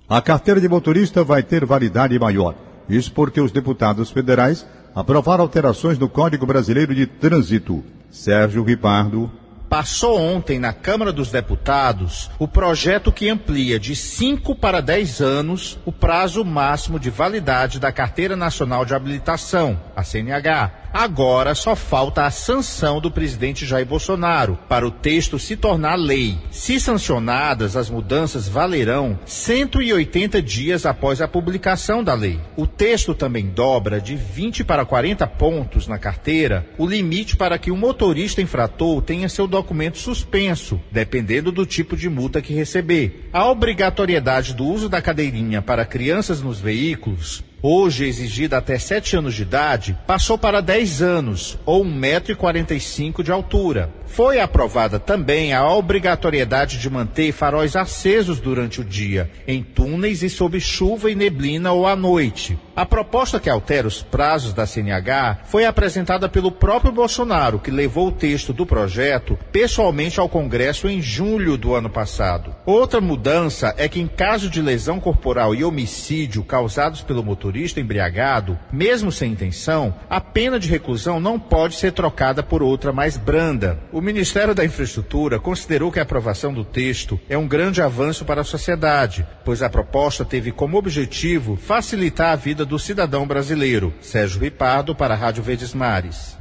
A 0.09 0.21
carteira 0.21 0.61
de 0.61 0.69
motorista 0.69 1.23
vai 1.23 1.43
ter 1.43 1.65
validade 1.65 2.19
maior. 2.19 2.55
Isso 2.91 3.13
porque 3.13 3.41
os 3.41 3.53
deputados 3.53 4.11
federais 4.11 4.67
aprovaram 4.95 5.43
alterações 5.43 5.99
no 5.99 6.09
Código 6.09 6.45
Brasileiro 6.45 6.95
de 6.95 7.07
Trânsito. 7.07 7.85
Sérgio 8.11 8.65
Ripardo. 8.65 9.31
Passou 9.69 10.19
ontem 10.19 10.59
na 10.59 10.73
Câmara 10.73 11.13
dos 11.13 11.31
Deputados 11.31 12.29
o 12.41 12.49
projeto 12.49 13.13
que 13.13 13.29
amplia 13.29 13.79
de 13.79 13.95
5 13.95 14.57
para 14.57 14.81
10 14.81 15.21
anos 15.21 15.79
o 15.85 15.93
prazo 15.93 16.45
máximo 16.45 16.99
de 16.99 17.09
validade 17.09 17.79
da 17.79 17.93
Carteira 17.93 18.35
Nacional 18.35 18.85
de 18.85 18.93
Habilitação, 18.93 19.79
a 19.95 20.03
CNH. 20.03 20.80
Agora 20.93 21.55
só 21.55 21.77
falta 21.77 22.25
a 22.25 22.31
sanção 22.31 23.01
do 23.01 23.11
presidente 23.11 23.65
Jair 23.65 23.87
Bolsonaro 23.87 24.59
para 24.69 24.87
o 24.87 24.91
texto 24.91 25.39
se 25.39 25.57
tornar 25.57 25.95
lei. 25.95 26.37
Se 26.51 26.81
sancionadas, 26.81 27.77
as 27.77 27.89
mudanças 27.89 28.49
valerão 28.49 29.19
180 29.25 30.43
dias 30.43 30.85
após 30.85 31.21
a 31.21 31.29
publicação 31.29 32.03
da 32.03 32.13
lei. 32.15 32.41
O 32.57 32.67
texto 32.67 33.15
também 33.15 33.47
dobra 33.47 34.01
de 34.01 34.17
20 34.17 34.65
para 34.65 34.85
40 34.85 35.27
pontos 35.29 35.87
na 35.87 35.99
carteira 35.99 36.67
o 36.77 36.87
limite 36.87 37.37
para 37.37 37.57
que 37.57 37.71
o 37.71 37.77
motorista 37.77 38.43
infrator 38.43 39.01
tenha 39.03 39.29
seu 39.29 39.47
documento 39.47 39.99
suspenso, 39.99 40.81
dependendo 40.91 41.53
do 41.53 41.65
tipo 41.65 41.97
de 41.97 42.09
multa 42.09 42.43
que 42.43 42.53
receber. 42.53 43.29
A 43.33 43.49
obrigatoriedade 43.49 44.55
do 44.55 44.65
uso 44.65 44.89
da 44.89 45.01
cadeirinha 45.01 45.63
para 45.63 45.85
crianças 45.85 46.43
nos 46.43 46.59
veículos 46.59 47.45
hoje 47.63 48.07
exigida 48.07 48.59
até 48.59 48.79
7 48.79 49.17
anos 49.17 49.35
de 49.35 49.43
idade, 49.43 49.97
passou 50.07 50.39
para 50.39 50.61
10 50.61 51.03
anos, 51.03 51.59
ou 51.65 51.85
1,45m 51.85 53.23
de 53.23 53.33
altura. 53.33 53.93
Foi 54.13 54.41
aprovada 54.41 54.99
também 54.99 55.55
a 55.55 55.69
obrigatoriedade 55.71 56.79
de 56.79 56.91
manter 56.91 57.31
faróis 57.33 57.77
acesos 57.77 58.41
durante 58.41 58.81
o 58.81 58.85
dia, 58.85 59.31
em 59.47 59.63
túneis 59.63 60.23
e 60.25 60.29
sob 60.29 60.61
chuva 60.61 61.11
e 61.11 61.15
neblina 61.15 61.71
ou 61.73 61.87
à 61.87 61.95
noite. 61.95 62.59
A 62.75 62.87
proposta 62.87 63.39
que 63.39 63.51
altera 63.51 63.87
os 63.87 64.03
prazos 64.03 64.53
da 64.53 64.67
CNH 64.67 65.41
foi 65.45 65.67
apresentada 65.67 66.29
pelo 66.29 66.51
próprio 66.51 66.91
Bolsonaro, 66.91 67.59
que 67.59 67.71
levou 67.71 68.09
o 68.09 68.13
texto 68.13 68.53
do 68.53 68.65
projeto 68.65 69.39
pessoalmente 69.53 70.19
ao 70.19 70.29
Congresso 70.29 70.89
em 70.89 71.01
julho 71.01 71.57
do 71.57 71.75
ano 71.75 71.91
passado. 71.91 72.55
Outra 72.65 73.01
mudança 73.01 73.75
é 73.77 73.89
que, 73.89 74.01
em 74.01 74.07
caso 74.07 74.49
de 74.49 74.63
lesão 74.63 74.99
corporal 74.99 75.55
e 75.55 75.63
homicídio 75.63 76.43
causados 76.43 77.03
pelo 77.03 77.23
motorista 77.23 77.81
embriagado, 77.81 78.59
mesmo 78.73 79.13
sem 79.13 79.33
intenção, 79.33 79.95
a 80.09 80.21
pena 80.21 80.59
de 80.59 80.69
reclusão 80.69 81.21
não 81.21 81.39
pode 81.39 81.75
ser 81.75 81.93
trocada 81.93 82.43
por 82.43 82.63
outra 82.63 82.93
mais 82.93 83.17
branda. 83.17 83.79
O 83.93 84.00
Ministério 84.03 84.55
da 84.55 84.65
Infraestrutura 84.65 85.39
considerou 85.39 85.91
que 85.91 85.99
a 85.99 86.03
aprovação 86.03 86.53
do 86.53 86.65
texto 86.65 87.19
é 87.29 87.37
um 87.37 87.49
grande 87.49 87.83
avanço 87.83 88.25
para 88.25 88.43
a 88.43 88.45
sociedade, 88.45 89.27
pois 89.45 89.63
a 89.63 89.69
proposta 89.69 90.25
teve 90.25 90.53
como 90.53 90.79
objetivo 90.79 91.57
facilitar 91.57 92.33
a 92.33 92.37
vida 92.37 92.65
do 92.65 92.79
cidadão 92.79 93.27
brasileiro. 93.27 93.93
Sérgio 94.01 94.41
Ripardo 94.41 94.95
para 94.95 95.15
a 95.15 95.17
Rádio 95.17 95.43
Verdes 95.43 95.75
Mares. 95.75 96.39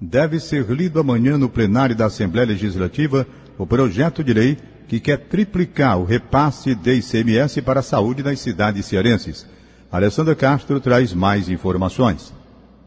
Deve 0.00 0.38
ser 0.38 0.70
lido 0.70 1.00
amanhã 1.00 1.36
no 1.36 1.48
plenário 1.48 1.96
da 1.96 2.06
Assembleia 2.06 2.46
Legislativa 2.46 3.26
o 3.56 3.66
projeto 3.66 4.22
de 4.22 4.32
lei 4.32 4.58
que 4.86 5.00
quer 5.00 5.18
triplicar 5.18 5.98
o 5.98 6.04
repasse 6.04 6.74
de 6.74 6.94
ICMS 6.94 7.60
para 7.62 7.80
a 7.80 7.82
saúde 7.82 8.22
nas 8.22 8.40
cidades 8.40 8.86
cearenses. 8.86 9.46
Alessandra 9.90 10.34
Castro 10.34 10.80
traz 10.80 11.12
mais 11.12 11.48
informações. 11.48 12.32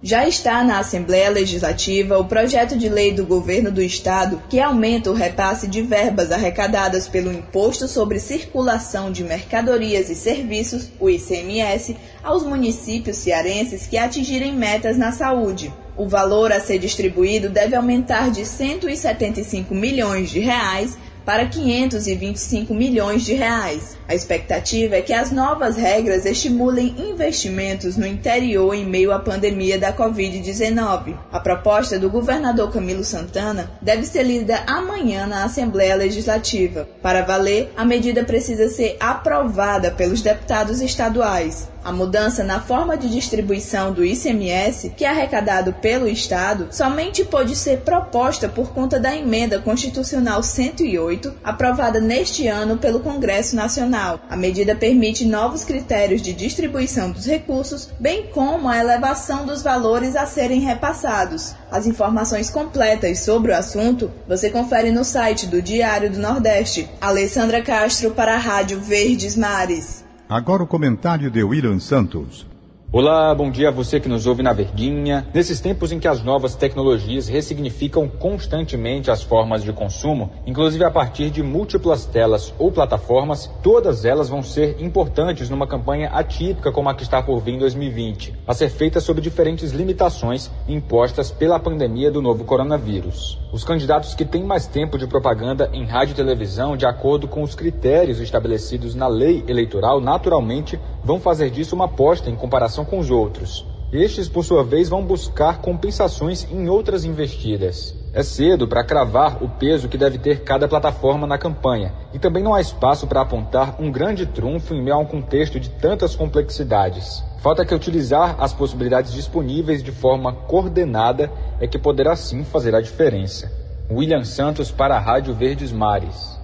Já 0.04 0.28
está 0.28 0.64
na 0.64 0.80
Assembleia 0.80 1.30
Legislativa 1.30 2.18
o 2.18 2.26
projeto 2.26 2.76
de 2.76 2.90
lei 2.90 3.14
do 3.14 3.24
governo 3.24 3.70
do 3.70 3.84
estado 3.84 4.42
que 4.50 4.60
aumenta 4.60 5.12
o 5.12 5.14
repasse 5.14 5.68
de 5.68 5.84
verbas 5.84 6.32
arrecadadas 6.32 7.08
pelo 7.08 7.32
Imposto 7.32 7.88
sobre 7.88 8.20
Circulação 8.20 9.12
de 9.12 9.24
Mercadorias 9.24 10.10
e 10.10 10.16
Serviços, 10.16 10.90
o 11.00 11.08
ICMS, 11.08 11.96
aos 12.24 12.42
municípios 12.42 13.18
cearenses 13.18 13.86
que 13.86 13.96
atingirem 13.96 14.56
metas 14.56 14.98
na 14.98 15.12
saúde. 15.12 15.72
O 15.96 16.08
valor 16.08 16.52
a 16.52 16.60
ser 16.60 16.80
distribuído 16.80 17.48
deve 17.48 17.76
aumentar 17.76 18.32
de 18.32 18.44
175 18.44 19.76
milhões 19.76 20.32
de 20.32 20.40
reais 20.40 20.98
para 21.26 21.46
525 21.46 22.74
milhões 22.74 23.24
de 23.24 23.34
reais. 23.34 23.98
A 24.08 24.16
expectativa 24.16 24.96
é 24.96 25.02
que 25.02 25.14
as 25.14 25.32
novas 25.32 25.78
regras 25.78 26.26
estimulem 26.26 26.96
investimentos 26.98 27.96
no 27.96 28.06
interior 28.06 28.74
em 28.74 28.86
meio 28.86 29.12
à 29.12 29.20
pandemia 29.20 29.80
da 29.80 29.94
Covid-19. 29.94 31.16
A 31.32 31.40
proposta 31.40 31.98
do 31.98 32.10
governador 32.10 32.72
Camilo 32.72 33.04
Santana 33.04 33.72
deve 33.82 34.06
ser 34.06 34.24
lida 34.24 34.64
amanhã 34.68 35.26
na 35.28 35.44
Assembleia 35.44 35.96
Legislativa. 35.96 36.88
Para 37.02 37.22
valer, 37.22 37.72
a 37.78 37.86
medida 37.86 38.24
precisa 38.24 38.68
ser 38.68 38.98
aprovada 39.00 39.92
pelos 39.92 40.22
deputados 40.22 40.82
estaduais. 40.82 41.70
A 41.84 41.92
mudança 41.92 42.44
na 42.44 42.60
forma 42.60 42.96
de 42.96 43.10
distribuição 43.10 43.92
do 43.92 44.06
ICMS, 44.06 44.92
que 44.96 45.04
é 45.04 45.10
arrecadado 45.10 45.74
pelo 45.74 46.08
Estado, 46.08 46.68
somente 46.70 47.26
pode 47.26 47.56
ser 47.56 47.80
proposta 47.80 48.48
por 48.48 48.72
conta 48.72 49.00
da 49.00 49.16
emenda 49.16 49.60
constitucional 49.60 50.44
108, 50.44 51.11
aprovada 51.44 52.00
neste 52.00 52.48
ano 52.48 52.78
pelo 52.78 53.00
Congresso 53.00 53.56
Nacional. 53.56 54.20
A 54.30 54.36
medida 54.36 54.76
permite 54.76 55.26
novos 55.26 55.64
critérios 55.64 56.22
de 56.22 56.34
distribuição 56.34 57.12
dos 57.12 57.26
recursos, 57.26 57.90
bem 58.00 58.28
como 58.28 58.68
a 58.68 58.78
elevação 58.78 59.46
dos 59.46 59.62
valores 59.62 60.16
a 60.16 60.26
serem 60.26 60.60
repassados. 60.60 61.56
As 61.72 61.88
informações 61.88 62.50
completas 62.50 63.20
sobre 63.20 63.52
o 63.52 63.56
assunto 63.56 64.12
você 64.28 64.50
confere 64.50 64.92
no 64.92 65.04
site 65.04 65.48
do 65.48 65.62
Diário 65.62 66.12
do 66.12 66.20
Nordeste. 66.20 66.90
Alessandra 67.00 67.62
Castro 67.62 68.12
para 68.12 68.36
a 68.36 68.38
Rádio 68.38 68.80
Verdes 68.80 69.36
Mares. 69.36 70.04
Agora 70.30 70.64
o 70.64 70.68
comentário 70.68 71.30
de 71.30 71.44
William 71.44 71.80
Santos. 71.80 72.51
Olá, 72.94 73.34
bom 73.34 73.50
dia 73.50 73.70
a 73.70 73.72
você 73.72 74.02
que 74.02 74.10
nos 74.10 74.28
ouve 74.28 74.44
na 74.44 74.52
Verdinha. 74.52 75.26
Nesses 75.34 75.62
tempos 75.62 75.94
em 75.94 76.00
que 76.00 76.10
as 76.10 76.22
novas 76.22 76.56
tecnologias 76.56 77.30
ressignificam 77.30 78.10
constantemente 78.10 79.10
as 79.10 79.24
formas 79.24 79.64
de 79.64 79.72
consumo, 79.72 80.30
inclusive 80.46 80.84
a 80.84 80.92
partir 80.92 81.30
de 81.30 81.42
múltiplas 81.42 82.06
telas 82.06 82.54
ou 82.60 82.70
plataformas, 82.70 83.50
todas 83.64 84.04
elas 84.04 84.28
vão 84.28 84.44
ser 84.44 84.76
importantes 84.84 85.50
numa 85.50 85.66
campanha 85.66 86.10
atípica 86.10 86.70
como 86.70 86.90
a 86.90 86.94
que 86.94 87.04
está 87.04 87.24
por 87.24 87.40
vir 87.40 87.54
em 87.54 87.60
2020, 87.60 88.34
a 88.46 88.54
ser 88.54 88.68
feita 88.68 89.00
sob 89.00 89.22
diferentes 89.22 89.72
limitações 89.72 90.52
impostas 90.68 91.32
pela 91.32 91.58
pandemia 91.62 92.12
do 92.12 92.22
novo 92.22 92.44
coronavírus. 92.44 93.40
Os 93.54 93.64
candidatos 93.64 94.14
que 94.14 94.26
têm 94.26 94.44
mais 94.44 94.68
tempo 94.68 94.98
de 94.98 95.08
propaganda 95.08 95.70
em 95.72 95.86
rádio 95.86 96.12
e 96.12 96.16
televisão, 96.16 96.76
de 96.76 96.86
acordo 96.86 97.26
com 97.26 97.42
os 97.42 97.56
critérios 97.56 98.20
estabelecidos 98.20 98.96
na 98.96 99.08
lei 99.08 99.46
eleitoral, 99.48 100.02
naturalmente 100.02 100.78
vão 101.04 101.20
fazer 101.20 101.50
disso 101.50 101.74
uma 101.74 101.86
aposta 101.86 102.30
em 102.30 102.36
comparação 102.36 102.81
com 102.86 103.00
os 103.00 103.10
outros. 103.10 103.66
Estes, 103.92 104.30
por 104.30 104.46
sua 104.46 104.64
vez, 104.64 104.88
vão 104.88 105.04
buscar 105.04 105.60
compensações 105.60 106.48
em 106.50 106.70
outras 106.70 107.04
investidas. 107.04 107.94
É 108.14 108.24
cedo 108.24 108.68
para 108.68 108.84
cravar 108.84 109.44
o 109.44 109.50
peso 109.50 109.90
que 109.90 109.98
deve 109.98 110.18
ter 110.18 110.44
cada 110.44 110.68
plataforma 110.68 111.28
na 111.28 111.38
campanha, 111.38 111.94
e 112.14 112.20
também 112.20 112.42
não 112.42 112.54
há 112.54 112.62
espaço 112.62 113.06
para 113.06 113.22
apontar 113.22 113.76
um 113.80 113.92
grande 113.92 114.26
trunfo 114.26 114.74
em 114.74 114.82
meio 114.82 114.96
a 114.96 115.00
um 115.00 115.06
contexto 115.06 115.60
de 115.60 115.70
tantas 115.70 116.16
complexidades. 116.16 117.24
Falta 117.42 117.66
que 117.66 117.76
utilizar 117.76 118.36
as 118.40 118.54
possibilidades 118.54 119.14
disponíveis 119.14 119.84
de 119.84 119.92
forma 119.92 120.32
coordenada 120.32 121.32
é 121.60 121.68
que 121.68 121.80
poderá 121.80 122.16
sim 122.16 122.44
fazer 122.44 122.74
a 122.76 122.82
diferença. 122.82 123.52
William 123.90 124.24
Santos 124.24 124.72
para 124.72 124.96
a 124.96 125.00
Rádio 125.00 125.34
Verdes 125.34 125.72
Mares. 125.72 126.40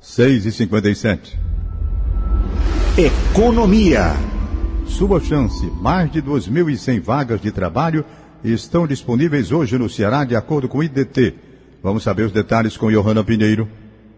6 0.00 0.46
e 0.46 0.52
57 0.52 1.38
Economia. 2.96 4.31
Sua 4.92 5.18
chance, 5.20 5.64
mais 5.80 6.12
de 6.12 6.22
2.100 6.22 7.00
vagas 7.00 7.40
de 7.40 7.50
trabalho 7.50 8.04
estão 8.44 8.86
disponíveis 8.86 9.50
hoje 9.50 9.78
no 9.78 9.88
Ceará, 9.88 10.22
de 10.22 10.36
acordo 10.36 10.68
com 10.68 10.78
o 10.78 10.84
IDT. 10.84 11.34
Vamos 11.82 12.02
saber 12.02 12.24
os 12.24 12.30
detalhes 12.30 12.76
com 12.76 12.90
Johanna 12.90 13.24
Pinheiro. 13.24 13.66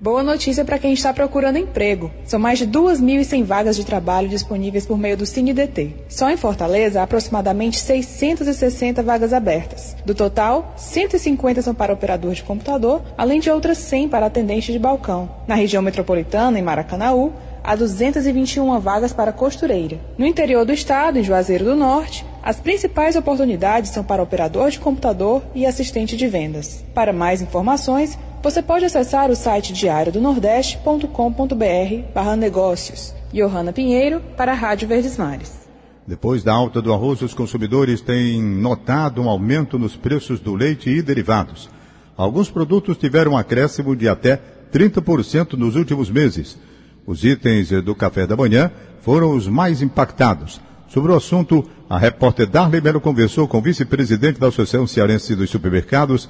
Boa 0.01 0.23
notícia 0.23 0.65
para 0.65 0.79
quem 0.79 0.93
está 0.93 1.15
procurando 1.15 1.59
emprego. 1.59 2.11
São 2.25 2.41
mais 2.41 2.59
de 2.59 2.67
2.100 2.67 3.45
vagas 3.45 3.77
de 3.77 3.87
trabalho 3.87 4.29
disponíveis 4.29 4.85
por 4.85 4.99
meio 4.99 5.17
do 5.17 5.25
CineDT. 5.25 5.95
Só 6.09 6.29
em 6.29 6.37
Fortaleza, 6.37 7.01
há 7.01 7.05
aproximadamente 7.05 7.79
660 7.79 9.03
vagas 9.03 9.33
abertas. 9.33 9.97
Do 10.05 10.15
total, 10.15 10.75
150 10.77 11.63
são 11.63 11.73
para 11.73 11.95
operador 11.95 12.35
de 12.35 12.43
computador, 12.43 13.01
além 13.17 13.39
de 13.39 13.49
outras 13.49 13.79
100 13.79 14.09
para 14.09 14.27
atendente 14.27 14.73
de 14.73 14.79
balcão. 14.79 15.31
Na 15.47 15.55
região 15.55 15.81
metropolitana, 15.81 16.59
em 16.59 16.63
Maracanaú, 16.63 17.33
há 17.65 17.75
221 17.75 18.79
vagas 18.79 19.15
para 19.15 19.33
costureira. 19.33 19.99
No 20.19 20.27
interior 20.27 20.67
do 20.67 20.73
estado, 20.73 21.19
em 21.19 21.25
Juazeiro 21.25 21.65
do 21.65 21.75
Norte, 21.75 22.27
as 22.43 22.61
principais 22.61 23.17
oportunidades 23.17 23.91
são 23.91 24.05
para 24.05 24.23
operador 24.23 24.71
de 24.71 24.79
computador 24.79 25.43
e 25.55 25.65
assistente 25.65 26.15
de 26.15 26.29
vendas. 26.29 26.85
Para 26.95 27.13
mais 27.13 27.41
informações, 27.41 28.19
você 28.43 28.61
pode 28.61 28.85
acessar 28.85 29.31
o 29.31 29.35
site 29.35 29.73
diariodonordeste.com.br 29.73 32.13
barra 32.15 32.37
negócios. 32.37 33.15
Johanna 33.33 33.73
Pinheiro, 33.73 34.21
para 34.37 34.53
a 34.53 34.55
Rádio 34.55 34.87
Verdes 34.87 35.17
Mares. 35.17 35.65
Depois 36.07 36.45
da 36.45 36.53
alta 36.53 36.83
do 36.83 36.93
arroz, 36.93 37.23
os 37.23 37.33
consumidores 37.33 38.03
têm 38.03 38.43
notado 38.43 39.23
um 39.23 39.29
aumento 39.29 39.79
nos 39.79 39.97
preços 39.97 40.39
do 40.39 40.55
leite 40.55 40.91
e 40.91 41.01
derivados. 41.01 41.71
Alguns 42.15 42.51
produtos 42.51 42.99
tiveram 42.99 43.33
um 43.33 43.39
acréscimo 43.39 43.97
de 43.97 44.07
até 44.07 44.39
30% 44.71 45.55
nos 45.55 45.77
últimos 45.77 46.11
meses. 46.11 46.59
Os 47.07 47.25
itens 47.25 47.71
do 47.83 47.95
café 47.95 48.27
da 48.27 48.37
manhã 48.37 48.71
foram 49.01 49.37
os 49.37 49.47
mais 49.47 49.83
impactados. 49.83 50.61
Sobre 50.89 51.13
o 51.13 51.17
assunto, 51.17 51.69
a 51.89 51.99
repórter 51.99 52.47
Darley 52.47 52.81
Melo 52.81 53.01
conversou 53.01 53.47
com 53.47 53.59
o 53.59 53.63
vice-presidente 53.63 54.41
da 54.41 54.49
Associação 54.49 54.87
Cearense 54.87 55.35
dos 55.35 55.51
Supermercados, 55.51 56.29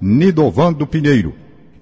Nidovando 0.00 0.86
Pinheiro. 0.86 1.34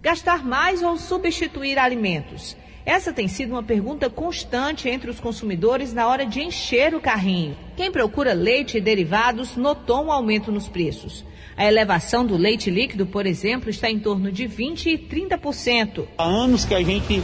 Gastar 0.02 0.44
mais 0.44 0.82
ou 0.82 0.96
substituir 0.96 1.78
alimentos? 1.78 2.56
Essa 2.84 3.12
tem 3.12 3.28
sido 3.28 3.52
uma 3.52 3.62
pergunta 3.62 4.10
constante 4.10 4.88
entre 4.88 5.08
os 5.08 5.20
consumidores 5.20 5.92
na 5.92 6.08
hora 6.08 6.26
de 6.26 6.40
encher 6.40 6.94
o 6.94 7.00
carrinho. 7.00 7.56
Quem 7.76 7.92
procura 7.92 8.32
leite 8.32 8.78
e 8.78 8.80
derivados 8.80 9.56
notou 9.56 10.04
um 10.04 10.10
aumento 10.10 10.50
nos 10.50 10.68
preços. 10.68 11.24
A 11.56 11.66
elevação 11.66 12.24
do 12.24 12.36
leite 12.36 12.70
líquido, 12.70 13.06
por 13.06 13.26
exemplo, 13.26 13.68
está 13.68 13.90
em 13.90 13.98
torno 13.98 14.32
de 14.32 14.44
20% 14.44 14.86
e 14.86 14.98
30%. 14.98 16.04
Há 16.16 16.24
anos 16.24 16.64
que 16.64 16.74
a 16.74 16.82
gente 16.82 17.22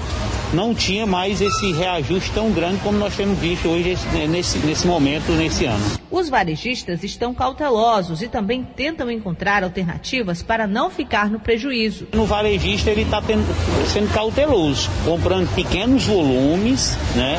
não 0.52 0.74
tinha 0.74 1.06
mais 1.06 1.40
esse 1.40 1.72
reajuste 1.72 2.30
tão 2.32 2.50
grande 2.50 2.78
como 2.78 2.98
nós 2.98 3.14
temos 3.16 3.38
visto 3.38 3.68
hoje 3.68 3.96
nesse, 4.28 4.58
nesse 4.58 4.86
momento, 4.86 5.32
nesse 5.32 5.64
ano. 5.64 5.84
Os 6.10 6.28
varejistas 6.28 7.02
estão 7.04 7.34
cautelosos 7.34 8.22
e 8.22 8.28
também 8.28 8.62
tentam 8.62 9.10
encontrar 9.10 9.62
alternativas 9.62 10.42
para 10.42 10.66
não 10.66 10.90
ficar 10.90 11.30
no 11.30 11.40
prejuízo. 11.40 12.08
No 12.12 12.24
varejista 12.24 12.90
ele 12.90 13.02
está 13.02 13.22
sendo 13.22 14.12
cauteloso, 14.12 14.90
comprando 15.04 15.54
pequenos 15.54 16.04
volumes, 16.06 16.96
né? 17.14 17.36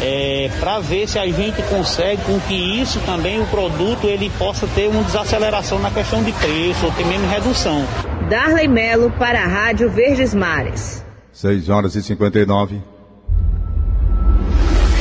É, 0.00 0.50
para 0.60 0.78
ver 0.78 1.08
se 1.08 1.18
a 1.18 1.26
gente 1.26 1.60
consegue 1.62 2.22
com 2.22 2.38
que 2.40 2.54
isso 2.54 3.00
também 3.00 3.40
o 3.40 3.46
produto 3.46 4.06
ele 4.06 4.30
possa 4.38 4.66
ter 4.68 4.88
uma 4.88 5.02
desaceleração 5.02 5.78
na 5.80 5.90
questão 5.90 6.22
de 6.22 6.32
preço 6.32 6.86
ou 6.86 6.92
ter 6.92 7.04
menos 7.04 7.28
redução. 7.30 7.84
Darley 8.30 8.68
Melo 8.68 9.10
para 9.12 9.42
a 9.42 9.46
Rádio 9.46 9.90
Verdes 9.90 10.34
Mares. 10.34 11.04
6 11.32 11.68
horas 11.68 11.94
e 11.94 12.02
59. 12.02 12.80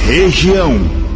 Região. 0.05 1.07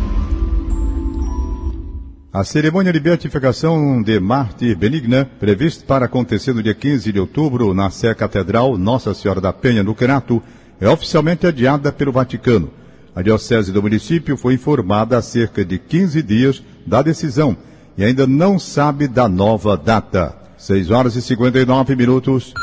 A 2.34 2.44
cerimônia 2.44 2.94
de 2.94 3.00
beatificação 3.00 4.02
de 4.02 4.20
Marte 4.20 4.74
Benigna, 4.74 5.30
prevista 5.39 5.86
para 5.86 6.06
acontecer 6.06 6.54
no 6.54 6.63
dia 6.63 6.74
15 6.74 7.12
de 7.12 7.20
outubro 7.20 7.74
na 7.74 7.89
Sé 7.89 8.13
Catedral 8.13 8.78
Nossa 8.78 9.13
Senhora 9.13 9.41
da 9.41 9.52
Penha, 9.52 9.84
no 9.84 9.94
Crato, 9.94 10.41
é 10.80 10.88
oficialmente 10.88 11.46
adiada 11.46 11.91
pelo 11.91 12.12
Vaticano. 12.12 12.72
A 13.13 13.21
Diocese 13.21 13.74
do 13.74 13.82
município 13.82 14.38
foi 14.38 14.54
informada 14.54 15.17
há 15.17 15.21
cerca 15.21 15.65
de 15.65 15.78
15 15.78 16.21
dias 16.21 16.63
da 16.86 17.02
decisão 17.02 17.58
e 17.97 18.06
ainda 18.06 18.26
não 18.26 18.58
sabe 18.58 19.08
da 19.08 19.28
nova 19.28 19.76
data. 19.76 20.36
6 20.58 20.91
horas 20.91 21.15
e 21.15 21.21
59 21.21 21.95
minutos. 21.95 22.54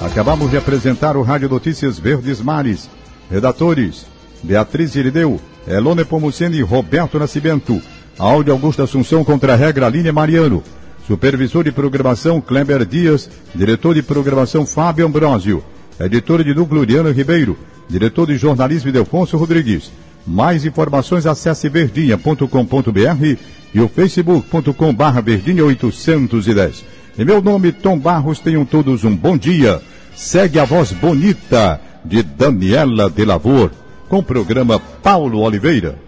Acabamos 0.00 0.50
de 0.50 0.56
apresentar 0.56 1.16
o 1.16 1.22
Rádio 1.22 1.48
Notícias 1.48 1.98
Verdes 1.98 2.40
Mares. 2.40 2.88
Redatores: 3.28 4.06
Beatriz 4.42 4.94
Irideu, 4.94 5.40
Elone 5.66 6.04
Pomuceni 6.04 6.58
e 6.58 6.62
Roberto 6.62 7.18
Nascimento. 7.18 7.82
Áudio 8.16 8.52
Augusto 8.52 8.82
Assunção 8.82 9.24
contra 9.24 9.54
a 9.54 9.56
regra 9.56 9.88
Línia 9.88 10.12
Mariano. 10.12 10.62
Supervisor 11.08 11.64
de 11.64 11.72
programação 11.72 12.40
Kleber 12.40 12.84
Dias. 12.84 13.28
Diretor 13.52 13.94
de 13.94 14.02
programação 14.02 14.64
Fábio 14.64 15.06
Ambrosio. 15.06 15.64
Editor 15.98 16.44
de 16.44 16.54
núcleo 16.54 16.84
Ribeiro. 17.12 17.58
Diretor 17.88 18.26
de 18.26 18.36
jornalismo 18.36 18.92
Delfonso 18.92 19.36
Rodrigues. 19.36 19.90
Mais 20.26 20.64
informações 20.64 21.24
acesse 21.24 21.68
verdinha.com.br 21.68 23.36
e 23.72 23.80
o 23.80 23.88
facebook.com 23.88 24.94
barra 24.94 25.20
verdinha 25.20 25.64
810. 25.64 26.84
Em 27.18 27.24
meu 27.24 27.40
nome, 27.40 27.72
Tom 27.72 27.98
Barros, 27.98 28.40
tenham 28.40 28.64
todos 28.64 29.04
um 29.04 29.16
bom 29.16 29.38
dia. 29.38 29.80
Segue 30.14 30.58
a 30.58 30.64
voz 30.64 30.92
bonita 30.92 31.80
de 32.04 32.22
Daniela 32.22 33.08
de 33.08 33.24
Lavor, 33.24 33.70
com 34.08 34.18
o 34.18 34.22
programa 34.22 34.78
Paulo 34.78 35.40
Oliveira. 35.40 35.98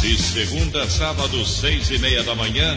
De 0.00 0.16
segunda 0.16 0.82
a 0.82 0.88
sábado, 0.88 1.44
seis 1.44 1.90
e 1.90 1.98
meia 1.98 2.22
da 2.24 2.34
manhã, 2.34 2.76